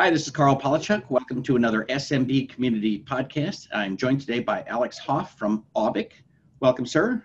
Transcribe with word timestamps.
Hi, 0.00 0.08
this 0.08 0.24
is 0.24 0.30
Karl 0.30 0.58
Palachuk. 0.58 1.02
Welcome 1.10 1.42
to 1.42 1.56
another 1.56 1.84
SMB 1.90 2.48
Community 2.48 3.04
Podcast. 3.06 3.68
I'm 3.70 3.98
joined 3.98 4.22
today 4.22 4.40
by 4.40 4.64
Alex 4.66 4.96
Hoff 4.96 5.36
from 5.36 5.66
Auvik. 5.76 6.12
Welcome, 6.60 6.86
sir. 6.86 7.22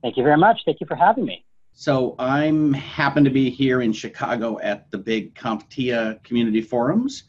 Thank 0.00 0.16
you 0.16 0.22
very 0.22 0.38
much. 0.38 0.62
Thank 0.64 0.80
you 0.80 0.86
for 0.86 0.94
having 0.94 1.26
me. 1.26 1.44
So 1.74 2.16
I'm 2.18 2.72
happen 2.72 3.22
to 3.24 3.28
be 3.28 3.50
here 3.50 3.82
in 3.82 3.92
Chicago 3.92 4.58
at 4.60 4.90
the 4.90 4.96
big 4.96 5.34
CompTIA 5.34 6.24
community 6.24 6.62
forums, 6.62 7.24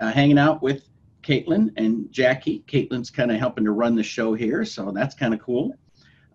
uh, 0.00 0.12
hanging 0.12 0.38
out 0.38 0.62
with 0.62 0.90
Caitlin 1.22 1.70
and 1.78 2.12
Jackie. 2.12 2.62
Caitlin's 2.68 3.08
kind 3.08 3.32
of 3.32 3.38
helping 3.38 3.64
to 3.64 3.72
run 3.72 3.94
the 3.94 4.02
show 4.02 4.34
here, 4.34 4.66
so 4.66 4.92
that's 4.92 5.14
kind 5.14 5.32
of 5.32 5.40
cool. 5.40 5.72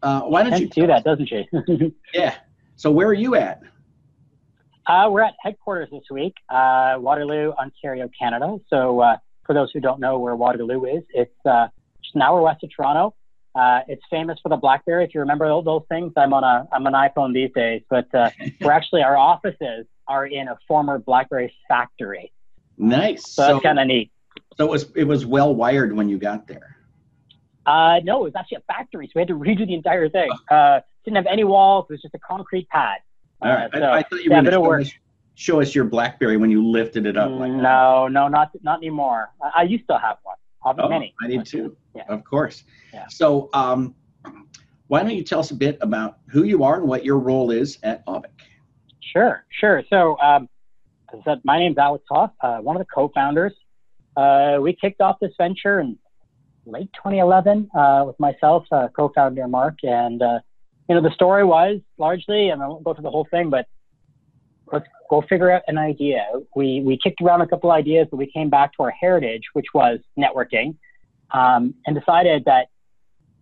Uh, 0.01 0.21
why 0.21 0.41
don't 0.41 0.59
you 0.59 0.69
do 0.69 0.87
that, 0.87 1.03
doesn't 1.03 1.27
she? 1.27 1.47
yeah. 2.15 2.37
So 2.77 2.89
where 2.89 3.07
are 3.07 3.13
you 3.13 3.35
at? 3.35 3.61
Uh, 4.87 5.07
we're 5.09 5.21
at 5.21 5.33
headquarters 5.41 5.89
this 5.91 6.03
week, 6.11 6.35
uh, 6.49 6.95
Waterloo, 6.97 7.51
Ontario, 7.53 8.09
Canada. 8.19 8.57
So 8.69 8.99
uh, 8.99 9.17
for 9.45 9.53
those 9.53 9.71
who 9.73 9.79
don't 9.79 9.99
know 9.99 10.19
where 10.19 10.35
Waterloo 10.35 10.85
is, 10.85 11.03
it's 11.09 11.33
uh, 11.45 11.67
just 12.03 12.15
an 12.15 12.21
hour 12.21 12.41
west 12.41 12.63
of 12.63 12.69
Toronto. 12.75 13.15
Uh, 13.55 13.79
it's 13.87 14.03
famous 14.11 14.37
for 14.43 14.49
the 14.49 14.57
BlackBerry. 14.57 15.03
If 15.05 15.15
you 15.15 15.21
remember 15.21 15.45
all 15.45 15.63
those 15.63 15.83
things, 15.89 16.13
I'm 16.17 16.33
on 16.33 16.43
a 16.43 16.67
I'm 16.71 16.85
an 16.85 16.93
iPhone 16.93 17.33
these 17.33 17.51
days, 17.55 17.81
but 17.89 18.13
uh, 18.13 18.29
we're 18.61 18.71
actually 18.71 19.01
our 19.01 19.17
offices 19.17 19.87
are 20.07 20.25
in 20.25 20.49
a 20.49 20.57
former 20.67 20.99
BlackBerry 20.99 21.53
factory. 21.67 22.31
Nice. 22.77 23.27
So, 23.27 23.43
so 23.43 23.53
that's 23.53 23.63
kind 23.63 23.79
of 23.79 23.87
neat. 23.87 24.11
So 24.57 24.65
it 24.65 24.69
was 24.69 24.91
it 24.95 25.05
was 25.05 25.25
well 25.25 25.55
wired 25.55 25.95
when 25.95 26.09
you 26.09 26.17
got 26.19 26.47
there. 26.47 26.75
Uh, 27.65 28.01
no, 28.03 28.19
it 28.21 28.25
was 28.25 28.33
actually 28.37 28.57
a 28.57 28.73
factory, 28.73 29.07
so 29.07 29.13
we 29.15 29.21
had 29.21 29.29
to 29.29 29.33
redo 29.33 29.65
the 29.65 29.73
entire 29.73 30.09
thing. 30.09 30.29
Didn't 30.49 31.15
have 31.15 31.25
any 31.25 31.43
walls; 31.43 31.85
it 31.89 31.93
was 31.93 32.01
just 32.01 32.13
a 32.13 32.19
concrete 32.19 32.67
pad. 32.69 32.97
All 33.41 33.51
right. 33.51 33.73
Uh, 33.73 33.79
so, 33.79 33.85
I, 33.85 33.97
I, 33.97 34.03
thought 34.03 34.23
you 34.23 34.31
were 34.31 34.37
yeah, 34.37 34.49
going 34.49 34.85
to 34.85 34.91
show 35.35 35.61
us 35.61 35.75
your 35.75 35.85
BlackBerry 35.85 36.37
when 36.37 36.49
you 36.49 36.65
lifted 36.65 37.05
it 37.05 37.17
up. 37.17 37.29
Like 37.31 37.51
no, 37.51 38.07
no, 38.07 38.27
not 38.27 38.51
not 38.63 38.79
anymore. 38.79 39.29
I, 39.41 39.51
I 39.57 39.63
used 39.63 39.87
to 39.87 39.97
have 39.97 40.17
one. 40.23 40.37
I'll 40.63 40.75
oh, 40.79 40.89
many. 40.89 41.13
I 41.21 41.27
need 41.27 41.45
too. 41.45 41.77
Yeah. 41.95 42.03
Of 42.07 42.23
course. 42.23 42.63
Yeah. 42.93 43.07
So, 43.07 43.49
um, 43.53 43.93
why 44.87 45.01
don't 45.01 45.11
you 45.11 45.23
tell 45.23 45.39
us 45.39 45.51
a 45.51 45.55
bit 45.55 45.77
about 45.81 46.17
who 46.27 46.43
you 46.43 46.63
are 46.63 46.79
and 46.79 46.87
what 46.87 47.05
your 47.05 47.19
role 47.19 47.51
is 47.51 47.77
at 47.83 48.05
Auvik? 48.05 48.25
Sure, 49.01 49.45
sure. 49.49 49.83
So, 49.89 50.19
um, 50.19 50.49
as 51.13 51.19
I 51.21 51.23
said, 51.23 51.41
my 51.43 51.59
name's 51.59 51.77
Alex 51.77 52.03
Hoff, 52.09 52.31
uh, 52.41 52.57
one 52.57 52.75
of 52.75 52.79
the 52.79 52.87
co-founders. 52.93 53.53
Uh, 54.17 54.57
we 54.61 54.73
kicked 54.73 55.01
off 55.01 55.17
this 55.19 55.33
venture 55.37 55.79
in 55.79 55.97
late 56.65 56.91
2011 56.93 57.69
uh, 57.75 58.03
with 58.07 58.19
myself, 58.19 58.65
uh, 58.71 58.87
co-founder 58.95 59.47
Mark, 59.47 59.77
and 59.83 60.21
uh, 60.21 60.39
you 60.87 60.95
know 60.95 61.01
the 61.01 61.13
story 61.13 61.43
was 61.43 61.79
largely, 61.97 62.49
and 62.49 62.61
I 62.61 62.67
won't 62.67 62.83
go 62.83 62.93
through 62.93 63.03
the 63.03 63.11
whole 63.11 63.27
thing, 63.31 63.49
but 63.49 63.67
let's 64.71 64.85
go 65.09 65.23
figure 65.27 65.51
out 65.51 65.63
an 65.67 65.77
idea. 65.77 66.25
We 66.55 66.81
we 66.81 66.97
kicked 67.01 67.21
around 67.21 67.41
a 67.41 67.47
couple 67.47 67.71
ideas, 67.71 68.07
but 68.11 68.17
we 68.17 68.29
came 68.31 68.49
back 68.49 68.73
to 68.73 68.83
our 68.83 68.91
heritage, 68.91 69.43
which 69.53 69.67
was 69.73 69.99
networking, 70.17 70.75
um, 71.31 71.73
and 71.85 71.97
decided 71.97 72.45
that 72.45 72.67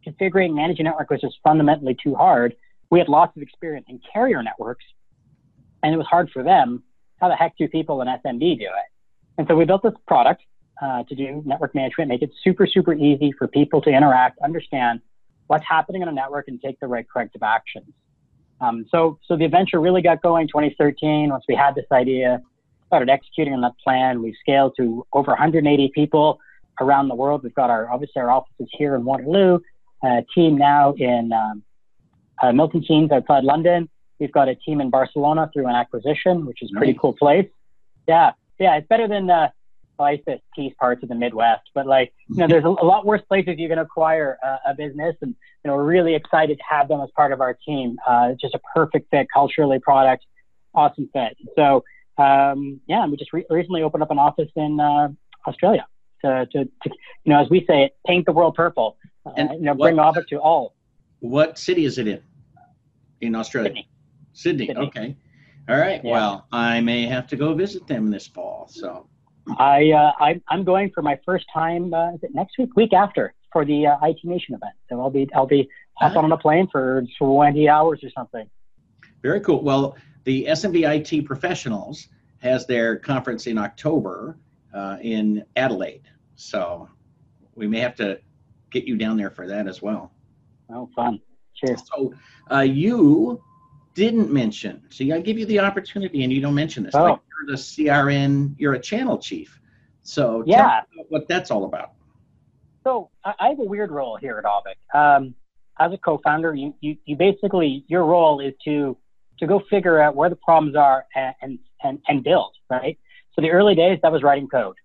configuring 0.08 0.54
managing 0.54 0.86
network 0.86 1.10
was 1.10 1.22
just 1.22 1.38
fundamentally 1.44 1.96
too 2.02 2.16
hard. 2.16 2.56
We 2.90 3.00
had 3.00 3.10
lots 3.10 3.36
of 3.36 3.42
experience 3.42 3.88
in 3.90 4.00
carrier 4.12 4.42
networks, 4.44 4.86
and 5.82 5.94
it 5.94 5.98
was 5.98 6.08
hard 6.08 6.30
for 6.32 6.44
them. 6.44 6.84
How 7.20 7.28
the 7.30 7.36
heck 7.36 7.58
do 7.58 7.68
people 7.68 8.02
in 8.02 8.08
SMB 8.08 8.40
do 8.40 8.66
it? 8.66 8.90
And 9.38 9.48
so 9.48 9.56
we 9.56 9.66
built 9.66 9.84
this 9.84 9.94
product 10.08 10.44
uh, 10.82 11.04
to 11.04 11.16
do 11.16 11.42
network 11.46 11.74
management, 11.76 12.10
make 12.10 12.22
it 12.22 12.32
super 12.44 12.68
super 12.68 12.94
easy 12.94 13.34
for 13.38 13.48
people 13.48 13.82
to 13.82 13.90
interact, 13.90 14.40
understand 14.40 15.02
what's 15.48 15.66
happening 15.68 16.02
in 16.02 16.08
a 16.08 16.12
network, 16.12 16.48
and 16.48 16.62
take 16.62 16.80
the 16.80 16.88
right 16.88 17.06
corrective 17.08 17.44
actions. 17.44 17.94
Um, 18.62 18.86
so, 18.90 19.20
so 19.28 19.36
the 19.36 19.46
adventure 19.46 19.82
really 19.82 20.02
got 20.02 20.22
going 20.22 20.48
2013. 20.48 21.30
Once 21.30 21.44
we 21.48 21.56
had 21.56 21.76
this 21.76 21.86
idea, 21.92 22.42
started 22.88 23.10
executing 23.10 23.54
on 23.54 23.62
that 23.62 23.74
plan. 23.84 24.22
We've 24.22 24.36
scaled 24.40 24.74
to 24.78 25.06
over 25.14 25.32
180 25.32 25.92
people 25.94 26.40
around 26.80 27.08
the 27.08 27.16
world. 27.16 27.42
We've 27.44 27.54
got 27.54 27.70
our 27.70 27.92
obviously 27.92 28.22
our 28.22 28.30
offices 28.30 28.68
here 28.72 28.96
in 28.96 29.04
Waterloo, 29.04 29.60
a 30.04 30.24
team 30.34 30.58
now 30.58 30.94
in 30.94 31.32
um, 31.34 31.64
uh, 32.42 32.52
Milton 32.52 32.84
Keynes 32.88 33.12
outside 33.12 33.44
London. 33.44 33.90
We've 34.20 34.32
got 34.32 34.48
a 34.48 34.56
team 34.56 34.80
in 34.80 34.90
Barcelona 34.90 35.50
through 35.54 35.68
an 35.68 35.76
acquisition, 35.76 36.46
which 36.46 36.60
is 36.62 36.72
a 36.72 36.78
pretty 36.78 36.94
nice. 36.94 37.02
cool 37.02 37.14
place. 37.14 37.48
Yeah, 38.08 38.32
yeah, 38.60 38.76
it's 38.78 38.88
better 38.88 39.08
than 39.08 39.30
uh, 39.30 39.50
I 40.04 40.22
used 40.58 40.78
parts 40.78 41.04
of 41.04 41.10
the 41.10 41.16
Midwest, 41.16 41.70
but 41.74 41.86
like, 41.86 42.14
you 42.30 42.38
know, 42.38 42.48
there's 42.48 42.64
a, 42.64 42.68
a 42.68 42.86
lot 42.86 43.06
worse 43.06 43.22
places 43.28 43.56
you 43.58 43.68
can 43.68 43.80
acquire 43.80 44.38
a, 44.44 44.72
a, 44.72 44.74
business, 44.74 45.16
and 45.22 45.36
you 45.64 45.72
know, 45.72 45.76
we're 45.76 45.86
really 45.86 46.16
excited 46.16 46.58
to 46.58 46.64
have 46.70 46.88
them 46.88 47.02
as 47.02 47.10
part 47.16 47.32
of 47.32 47.42
our 47.42 47.58
team. 47.66 47.98
Uh, 48.08 48.34
just 48.40 48.54
a 48.54 48.60
perfect 48.74 49.10
fit 49.12 49.28
culturally, 49.34 49.80
product, 49.80 50.26
awesome 50.74 51.10
fit. 51.14 51.38
So, 51.56 51.84
um, 52.18 52.80
yeah, 52.88 53.06
we 53.08 53.18
just 53.18 53.34
re- 53.34 53.46
recently 53.50 53.84
opened 53.84 54.04
up 54.04 54.12
an 54.12 54.20
office 54.20 54.50
in 54.56 54.80
uh, 54.80 55.10
Australia 55.48 55.86
to, 56.24 56.48
to, 56.52 56.66
to, 56.66 56.90
you 57.24 57.34
know, 57.34 57.42
as 57.42 57.50
we 57.50 57.66
say 57.66 57.84
it, 57.84 57.96
paint 58.06 58.26
the 58.26 58.32
world 58.32 58.56
purple. 58.56 58.98
Uh, 59.26 59.32
and 59.38 59.50
you 59.54 59.62
know, 59.62 59.74
bring 59.74 59.96
Auvik 59.96 60.28
to 60.28 60.38
all. 60.38 60.76
What 61.20 61.58
city 61.58 61.86
is 61.86 61.98
it 61.98 62.08
in? 62.08 62.22
In 63.22 63.36
Australia. 63.36 63.70
Sydney. 63.70 63.88
Sydney. 64.34 64.68
Sydney. 64.68 64.86
Okay. 64.88 65.16
All 65.70 65.78
right. 65.78 66.02
Yeah. 66.04 66.12
Well, 66.12 66.48
I 66.52 66.82
may 66.82 67.06
have 67.06 67.28
to 67.28 67.38
go 67.38 67.54
visit 67.54 67.88
them 67.88 68.12
this 68.12 68.28
fall. 68.28 68.68
So. 68.70 69.08
I, 69.58 69.92
uh, 69.92 70.12
I 70.20 70.42
I'm 70.50 70.64
going 70.64 70.92
for 70.94 71.02
my 71.02 71.20
first 71.26 71.46
time. 71.54 71.94
Uh, 71.94 72.14
is 72.14 72.24
it 72.24 72.34
next 72.34 72.58
week? 72.58 72.76
Week 72.76 72.94
after 72.94 73.34
for 73.52 73.66
the 73.66 73.88
uh, 73.88 73.98
IT 74.04 74.20
Nation 74.24 74.56
event. 74.56 74.74
So 74.90 75.00
I'll 75.00 75.10
be 75.10 75.30
I'll 75.36 75.46
be 75.46 75.70
hop 75.96 76.16
on 76.16 76.32
a 76.32 76.38
plane 76.38 76.68
for 76.72 77.04
20 77.20 77.70
hours 77.70 78.04
or 78.04 78.10
something. 78.10 78.50
Very 79.22 79.40
cool. 79.42 79.62
Well, 79.62 79.96
the 80.24 80.46
SMB 80.46 81.12
IT 81.14 81.26
professionals 81.26 82.08
has 82.40 82.66
their 82.66 82.98
conference 82.98 83.48
in 83.48 83.58
October 83.58 84.38
uh, 84.74 84.98
in 85.02 85.46
Adelaide. 85.56 86.04
So 86.36 86.90
we 87.56 87.68
may 87.68 87.80
have 87.80 87.96
to 87.96 88.20
get 88.72 88.86
you 88.86 88.98
down 88.98 89.18
there 89.18 89.30
for 89.30 89.48
that 89.48 89.68
as 89.68 89.82
well. 89.82 90.12
Oh, 90.70 90.90
fun. 90.96 91.22
Sure. 91.54 91.78
So 91.78 92.14
uh, 92.52 92.62
you 92.62 93.42
didn't 93.94 94.32
mention. 94.32 94.82
See, 94.90 95.12
I 95.12 95.22
give 95.22 95.38
you 95.38 95.46
the 95.46 95.60
opportunity 95.60 96.24
and 96.24 96.34
you 96.34 96.42
don't 96.42 96.56
mention 96.56 96.84
this. 96.84 96.96
Oh. 96.96 97.04
Like 97.04 97.20
you're 97.44 97.56
the 97.56 97.62
CRN, 97.62 98.56
you're 98.58 98.74
a 98.74 98.80
channel 98.80 99.18
chief. 99.18 99.60
So 100.02 100.44
yeah, 100.46 100.82
what 101.10 101.28
that's 101.28 101.52
all 101.52 101.66
about. 101.66 101.94
So 102.84 103.10
I 103.24 103.50
have 103.50 103.60
a 103.60 103.64
weird 103.64 103.92
role 103.92 104.18
here 104.18 104.38
at 104.38 104.44
Auvik. 104.44 104.98
Um, 104.98 105.36
as 105.80 105.92
a 105.94 105.98
co-founder, 105.98 106.54
you, 106.54 106.74
you, 106.82 106.98
you 107.06 107.16
basically 107.16 107.86
your 107.88 108.06
role 108.06 108.40
is 108.40 108.54
to 108.66 108.98
to 109.40 109.48
go 109.48 109.62
figure 109.70 110.02
out 110.02 110.16
where 110.16 110.30
the 110.30 110.36
problems 110.36 110.76
are 110.76 111.06
and, 111.16 111.60
and 111.82 112.00
and 112.08 112.24
build 112.24 112.54
right. 112.70 112.98
So 113.34 113.42
the 113.42 113.52
early 113.52 113.76
days 113.76 114.00
that 114.04 114.12
was 114.12 114.24
writing 114.24 114.48
code. 114.48 114.76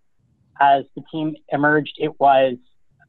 As 0.61 0.85
the 0.97 1.03
team 1.13 1.37
emerged, 1.53 1.95
it 1.99 2.19
was 2.19 2.55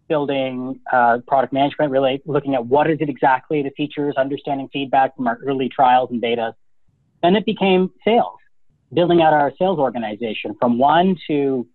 building 0.07 0.79
uh, 0.91 1.19
product 1.27 1.53
management, 1.53 1.91
really 1.91 2.21
looking 2.25 2.53
at 2.53 2.65
what 2.65 2.89
is 2.89 2.97
it 2.99 3.09
exactly, 3.09 3.63
the 3.63 3.71
features, 3.71 4.15
understanding 4.17 4.69
feedback 4.73 5.15
from 5.15 5.27
our 5.27 5.39
early 5.45 5.69
trials 5.69 6.09
and 6.11 6.21
data. 6.21 6.53
Then 7.23 7.35
it 7.35 7.45
became 7.45 7.91
sales, 8.03 8.38
building 8.93 9.21
out 9.21 9.33
our 9.33 9.51
sales 9.57 9.79
organization 9.79 10.55
from 10.59 10.77
one 10.77 11.15
to, 11.27 11.67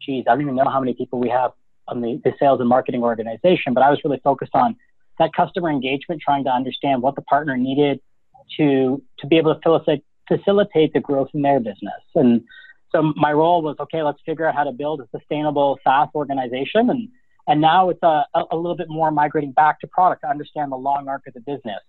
geez, 0.00 0.24
I 0.26 0.32
don't 0.32 0.42
even 0.42 0.56
know 0.56 0.68
how 0.70 0.80
many 0.80 0.94
people 0.94 1.20
we 1.20 1.28
have 1.28 1.52
on 1.88 2.00
the, 2.00 2.20
the 2.24 2.32
sales 2.38 2.60
and 2.60 2.68
marketing 2.68 3.02
organization, 3.02 3.74
but 3.74 3.82
I 3.82 3.90
was 3.90 4.00
really 4.04 4.20
focused 4.22 4.54
on 4.54 4.76
that 5.18 5.32
customer 5.34 5.70
engagement, 5.70 6.22
trying 6.24 6.44
to 6.44 6.50
understand 6.50 7.02
what 7.02 7.14
the 7.14 7.22
partner 7.22 7.56
needed 7.56 8.00
to, 8.56 9.02
to 9.18 9.26
be 9.26 9.36
able 9.36 9.54
to 9.54 9.60
facilitate, 9.60 10.04
facilitate 10.28 10.92
the 10.92 11.00
growth 11.00 11.28
in 11.34 11.42
their 11.42 11.60
business. 11.60 12.02
And 12.14 12.42
so 12.90 13.12
my 13.16 13.32
role 13.32 13.62
was, 13.62 13.76
okay, 13.80 14.02
let's 14.02 14.18
figure 14.24 14.46
out 14.46 14.54
how 14.54 14.64
to 14.64 14.72
build 14.72 15.00
a 15.00 15.08
sustainable 15.16 15.78
SaaS 15.84 16.08
organization 16.14 16.90
and 16.90 17.08
and 17.48 17.60
now 17.60 17.88
it's 17.90 18.02
a, 18.02 18.24
a 18.34 18.56
little 18.56 18.76
bit 18.76 18.88
more 18.88 19.10
migrating 19.10 19.52
back 19.52 19.80
to 19.80 19.86
product 19.88 20.22
to 20.22 20.28
understand 20.28 20.70
the 20.70 20.76
long 20.76 21.08
arc 21.08 21.26
of 21.26 21.34
the 21.34 21.40
business. 21.40 21.80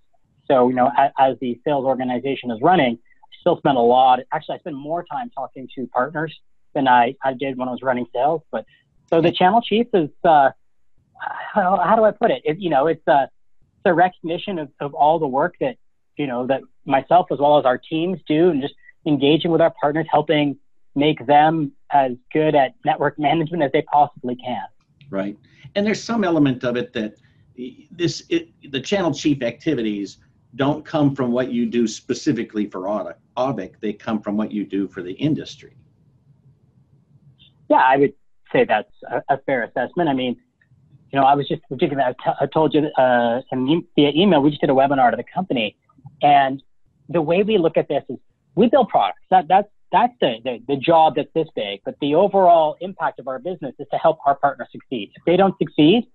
So, 0.48 0.68
you 0.68 0.76
know, 0.76 0.92
as, 0.98 1.12
as 1.20 1.36
the 1.42 1.60
sales 1.64 1.86
organization 1.86 2.52
is 2.52 2.60
running, 2.62 2.98
still 3.44 3.58
spend 3.58 3.78
a 3.78 3.82
lot. 3.82 4.20
Actually, 4.32 4.56
I 4.56 4.60
spend 4.60 4.78
more 4.78 5.04
time 5.04 5.30
talking 5.30 5.68
to 5.76 5.88
partners 5.88 6.34
than 6.74 6.88
I, 6.88 7.16
I 7.24 7.34
did 7.34 7.58
when 7.58 7.68
I 7.68 7.72
was 7.72 7.82
running 7.82 8.06
sales. 8.14 8.42
But 8.52 8.66
so 9.10 9.22
the 9.22 9.32
channel 9.32 9.62
chief 9.62 9.88
is, 9.94 10.10
uh, 10.24 10.52
how, 11.54 11.80
how 11.84 11.96
do 11.96 12.04
I 12.04 12.12
put 12.12 12.32
it? 12.32 12.42
it 12.46 12.60
you 12.60 12.70
know, 12.70 12.88
it's 12.88 13.06
a, 13.08 13.24
it's 13.24 13.86
a 13.86 13.94
recognition 13.94 14.60
of, 14.60 14.70
of 14.80 14.94
all 14.94 15.20
the 15.20 15.28
work 15.28 15.56
that, 15.60 15.78
you 16.18 16.28
know, 16.28 16.48
that 16.48 16.62
myself 16.86 17.28
as 17.32 17.40
well 17.40 17.58
as 17.58 17.66
our 17.66 17.78
teams 17.78 18.20
do 18.28 18.50
and 18.50 18.62
just 18.62 18.76
engaging 19.06 19.52
with 19.52 19.62
our 19.62 19.74
partners, 19.80 20.08
helping 20.10 20.58
make 20.96 21.26
them 21.26 21.72
as 21.92 22.12
good 22.32 22.56
at 22.56 22.74
network 22.86 23.18
management 23.20 23.64
as 23.64 23.72
they 23.72 23.82
possibly 23.84 24.36
can 24.36 24.64
right? 25.14 25.38
And 25.76 25.86
there's 25.86 26.04
some 26.04 26.24
element 26.24 26.64
of 26.66 26.76
it 26.76 26.92
that 26.94 27.16
this 27.92 28.24
it, 28.30 28.50
the 28.72 28.82
channel 28.82 29.14
chief 29.14 29.44
activities 29.44 30.18
don't 30.56 30.84
come 30.84 31.16
from 31.16 31.32
what 31.32 31.52
you 31.52 31.66
do 31.66 31.88
specifically 31.88 32.66
for 32.66 32.88
Auvik. 33.38 33.80
They 33.80 33.94
come 33.94 34.22
from 34.22 34.38
what 34.38 34.52
you 34.52 34.66
do 34.66 34.88
for 34.88 35.02
the 35.02 35.14
industry. 35.14 35.76
Yeah, 37.70 37.78
I 37.78 37.98
would 37.98 38.14
say 38.52 38.66
that's 38.66 38.92
a, 39.10 39.24
a 39.36 39.38
fair 39.40 39.64
assessment. 39.64 40.10
I 40.10 40.14
mean, 40.14 40.38
you 41.12 41.20
know, 41.20 41.26
I 41.26 41.36
was 41.36 41.48
just 41.48 41.62
particularly, 41.70 42.08
I, 42.10 42.14
t- 42.14 42.38
I 42.42 42.46
told 42.48 42.74
you 42.74 42.88
uh, 42.98 43.42
via 43.96 44.12
email, 44.16 44.42
we 44.42 44.50
just 44.50 44.62
did 44.62 44.70
a 44.70 44.74
webinar 44.74 45.12
to 45.12 45.18
the 45.18 45.24
company. 45.24 45.78
And 46.22 46.62
the 47.10 47.22
way 47.22 47.44
we 47.44 47.58
look 47.58 47.78
at 47.78 47.88
this 47.88 48.04
is 48.10 48.18
we 48.56 48.68
build 48.68 48.90
products. 48.90 49.22
That, 49.30 49.48
that's, 49.48 49.68
that's 49.92 50.14
the, 50.22 50.38
the, 50.44 50.64
the 50.68 50.76
job 50.76 51.16
that's 51.16 51.30
this 51.36 51.48
big. 51.56 51.82
But 51.86 51.96
the 52.02 52.16
overall 52.16 52.78
impact 52.82 53.20
of 53.20 53.28
our 53.28 53.40
business 53.40 53.76
is 53.80 53.88
to 53.92 53.98
help 53.98 54.18
our 54.26 54.36
partners 54.36 54.70
succeed. 54.72 55.12
If 55.16 55.24
they 55.26 55.38
don't 55.38 55.56
succeed, 55.60 56.06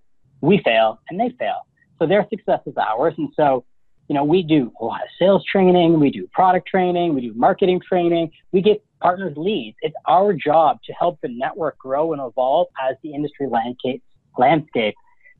we 0.41 0.61
fail 0.63 0.99
and 1.09 1.19
they 1.19 1.29
fail. 1.39 1.65
So 1.97 2.05
their 2.05 2.25
success 2.29 2.59
is 2.65 2.75
ours. 2.77 3.13
And 3.17 3.29
so, 3.35 3.65
you 4.09 4.15
know, 4.15 4.23
we 4.23 4.41
do 4.41 4.73
a 4.81 4.83
lot 4.83 5.01
of 5.01 5.07
sales 5.19 5.45
training, 5.45 5.99
we 5.99 6.09
do 6.09 6.27
product 6.33 6.67
training, 6.67 7.13
we 7.13 7.21
do 7.21 7.33
marketing 7.35 7.79
training, 7.87 8.31
we 8.51 8.59
get 8.59 8.83
partners 8.99 9.33
leads. 9.37 9.77
It's 9.81 9.95
our 10.07 10.33
job 10.33 10.79
to 10.85 10.93
help 10.93 11.19
the 11.21 11.29
network 11.29 11.77
grow 11.77 12.11
and 12.11 12.21
evolve 12.21 12.67
as 12.89 12.95
the 13.03 13.13
industry 13.13 13.47
landscape 13.47 14.03
landscape 14.37 14.95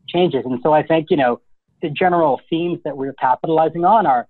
changes. 0.07 0.44
And 0.45 0.60
so 0.62 0.71
I 0.71 0.83
think, 0.83 1.07
you 1.10 1.18
know, 1.18 1.42
the 1.81 1.89
general 1.89 2.39
themes 2.48 2.80
that 2.86 2.95
we're 2.95 3.13
capitalizing 3.13 3.86
on 3.86 4.06
are 4.06 4.27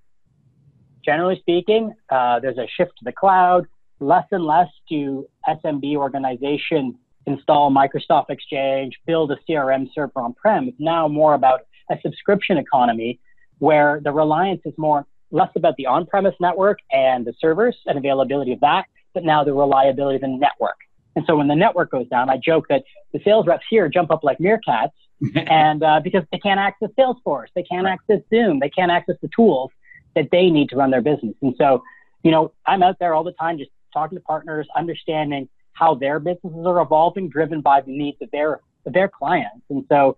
generally 1.04 1.38
speaking, 1.40 1.94
uh, 2.10 2.40
there's 2.40 2.58
a 2.58 2.68
shift 2.78 2.92
to 3.00 3.06
the 3.06 3.12
cloud. 3.12 3.68
Less 4.00 4.26
and 4.32 4.46
less 4.46 4.70
do 4.88 5.28
SMB 5.50 5.98
organizations 5.98 6.96
install 7.26 7.72
Microsoft 7.72 8.30
Exchange, 8.30 8.98
build 9.06 9.32
a 9.32 9.38
CRM 9.48 9.90
server 9.94 10.22
on 10.22 10.34
prem. 10.34 10.70
It's 10.70 10.80
now 10.80 11.10
more 11.10 11.34
about 11.34 11.62
a 11.92 11.98
subscription 12.02 12.58
economy 12.58 13.20
where 13.60 14.02
the 14.04 14.12
reliance 14.12 14.62
is 14.66 14.74
more 14.78 15.06
less 15.32 15.50
about 15.56 15.76
the 15.78 15.86
on 15.86 16.06
premise 16.06 16.36
network 16.40 16.80
and 16.92 17.26
the 17.26 17.34
servers 17.40 17.78
and 17.86 17.98
availability 17.98 18.52
of 18.54 18.60
that, 18.62 18.86
but 19.14 19.24
now 19.24 19.44
the 19.44 19.54
reliability 19.54 20.16
of 20.16 20.22
the 20.22 20.28
network. 20.28 20.78
And 21.16 21.26
so 21.28 21.36
when 21.36 21.48
the 21.48 21.56
network 21.56 21.92
goes 21.92 22.08
down, 22.08 22.30
I 22.30 22.38
joke 22.38 22.68
that 22.70 22.84
the 23.14 23.20
sales 23.24 23.46
reps 23.46 23.66
here 23.70 23.90
jump 23.90 24.12
up 24.12 24.24
like 24.24 24.38
meerkats 24.40 24.92
and 25.36 25.84
uh, 25.84 26.00
because 26.04 26.24
they 26.32 26.40
can't 26.40 26.60
access 26.60 26.90
Salesforce, 26.98 27.48
they 27.56 27.64
can't 27.64 27.88
access 27.88 28.22
Zoom, 28.30 28.60
they 28.60 28.70
can't 28.70 28.92
access 28.92 29.16
the 29.22 29.30
tools 29.36 29.72
that 30.16 30.30
they 30.32 30.50
need 30.50 30.70
to 30.70 30.76
run 30.76 30.92
their 30.92 31.02
business. 31.02 31.36
And 31.42 31.54
so, 31.58 31.84
you 32.24 32.32
know, 32.32 32.54
I'm 32.66 32.84
out 32.84 32.98
there 33.00 33.14
all 33.14 33.24
the 33.24 33.34
time 33.34 33.58
just 33.58 33.72
talking 33.94 34.18
to 34.18 34.24
partners, 34.24 34.68
understanding 34.76 35.50
how 35.74 35.96
their 35.96 36.20
businesses 36.20 36.66
are 36.66 36.82
evolving, 36.82 37.30
driven 37.30 37.62
by 37.62 37.82
the 37.82 37.92
needs 37.92 38.18
of 38.22 38.30
their 38.32 38.62
of 38.86 38.94
their 38.94 39.08
clients. 39.08 39.66
And 39.70 39.86
so, 39.90 40.18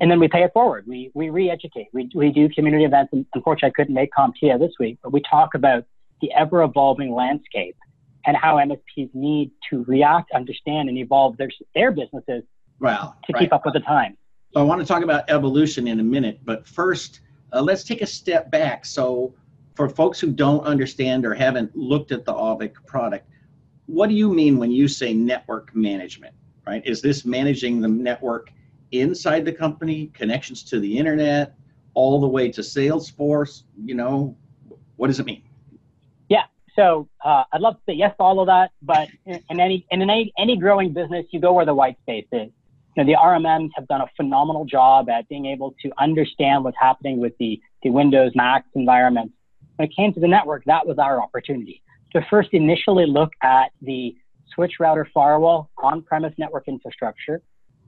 and 0.00 0.10
then 0.10 0.18
we 0.18 0.28
pay 0.28 0.42
it 0.42 0.52
forward. 0.52 0.84
We 0.86 1.10
we 1.14 1.30
re-educate. 1.30 1.88
We 1.92 2.10
we 2.14 2.30
do 2.30 2.48
community 2.48 2.84
events. 2.84 3.12
And 3.12 3.26
unfortunately, 3.34 3.68
I 3.68 3.72
couldn't 3.76 3.94
make 3.94 4.10
CompTIA 4.18 4.58
this 4.58 4.72
week, 4.80 4.98
but 5.02 5.12
we 5.12 5.22
talk 5.28 5.54
about 5.54 5.84
the 6.20 6.32
ever 6.32 6.62
evolving 6.62 7.14
landscape 7.14 7.76
and 8.26 8.36
how 8.36 8.56
MSPs 8.56 9.10
need 9.14 9.50
to 9.70 9.84
react, 9.84 10.30
understand, 10.32 10.88
and 10.88 10.98
evolve 10.98 11.36
their 11.36 11.50
their 11.74 11.90
businesses 11.92 12.42
well, 12.78 13.16
to 13.26 13.32
right. 13.32 13.40
keep 13.40 13.52
up 13.52 13.64
with 13.64 13.74
the 13.74 13.80
time. 13.80 14.16
So 14.52 14.60
I 14.60 14.64
want 14.64 14.80
to 14.80 14.86
talk 14.86 15.04
about 15.04 15.28
evolution 15.28 15.86
in 15.86 16.00
a 16.00 16.02
minute, 16.02 16.40
but 16.44 16.66
first, 16.66 17.20
uh, 17.52 17.60
let's 17.60 17.84
take 17.84 18.02
a 18.02 18.06
step 18.06 18.50
back. 18.50 18.84
So, 18.84 19.34
for 19.74 19.88
folks 19.88 20.18
who 20.18 20.32
don't 20.32 20.64
understand 20.64 21.24
or 21.24 21.34
haven't 21.34 21.74
looked 21.76 22.10
at 22.10 22.24
the 22.24 22.32
Auvik 22.32 22.74
product, 22.86 23.28
what 23.86 24.08
do 24.08 24.14
you 24.14 24.32
mean 24.32 24.58
when 24.58 24.70
you 24.70 24.88
say 24.88 25.14
network 25.14 25.74
management? 25.74 26.34
Right? 26.66 26.82
Is 26.84 27.00
this 27.00 27.24
managing 27.24 27.80
the 27.80 27.88
network 27.88 28.50
inside 28.92 29.44
the 29.44 29.52
company, 29.52 30.10
connections 30.14 30.62
to 30.64 30.80
the 30.80 30.98
internet, 30.98 31.54
all 31.94 32.20
the 32.20 32.28
way 32.28 32.50
to 32.50 32.60
Salesforce? 32.60 33.64
You 33.84 33.94
know, 33.94 34.36
what 34.96 35.08
does 35.08 35.20
it 35.20 35.26
mean? 35.26 35.42
Yeah. 36.28 36.44
So 36.76 37.08
uh, 37.24 37.44
I'd 37.52 37.60
love 37.60 37.74
to 37.74 37.80
say 37.88 37.94
yes 37.94 38.14
to 38.18 38.22
all 38.22 38.40
of 38.40 38.46
that, 38.46 38.70
but 38.82 39.08
in, 39.26 39.42
in 39.50 39.60
any 39.60 39.86
in 39.90 40.02
any 40.02 40.32
any 40.38 40.56
growing 40.56 40.92
business, 40.92 41.26
you 41.30 41.40
go 41.40 41.52
where 41.52 41.66
the 41.66 41.74
white 41.74 41.98
space 42.02 42.26
is 42.32 42.50
you 42.96 43.04
know, 43.04 43.06
the 43.06 43.16
RMMs 43.16 43.70
have 43.76 43.86
done 43.88 44.00
a 44.00 44.06
phenomenal 44.16 44.64
job 44.64 45.08
at 45.08 45.28
being 45.28 45.46
able 45.46 45.74
to 45.82 45.90
understand 45.98 46.64
what's 46.64 46.76
happening 46.80 47.20
with 47.20 47.36
the, 47.38 47.60
the 47.82 47.90
Windows, 47.90 48.32
Mac 48.34 48.64
environments. 48.74 49.34
When 49.76 49.88
it 49.88 49.94
came 49.94 50.12
to 50.14 50.20
the 50.20 50.28
network, 50.28 50.64
that 50.66 50.86
was 50.86 50.98
our 50.98 51.22
opportunity 51.22 51.82
to 52.12 52.20
first 52.28 52.50
initially 52.52 53.06
look 53.06 53.30
at 53.42 53.70
the 53.80 54.14
switch 54.54 54.74
router 54.80 55.08
firewall 55.14 55.70
on-premise 55.78 56.34
network 56.36 56.66
infrastructure, 56.66 57.40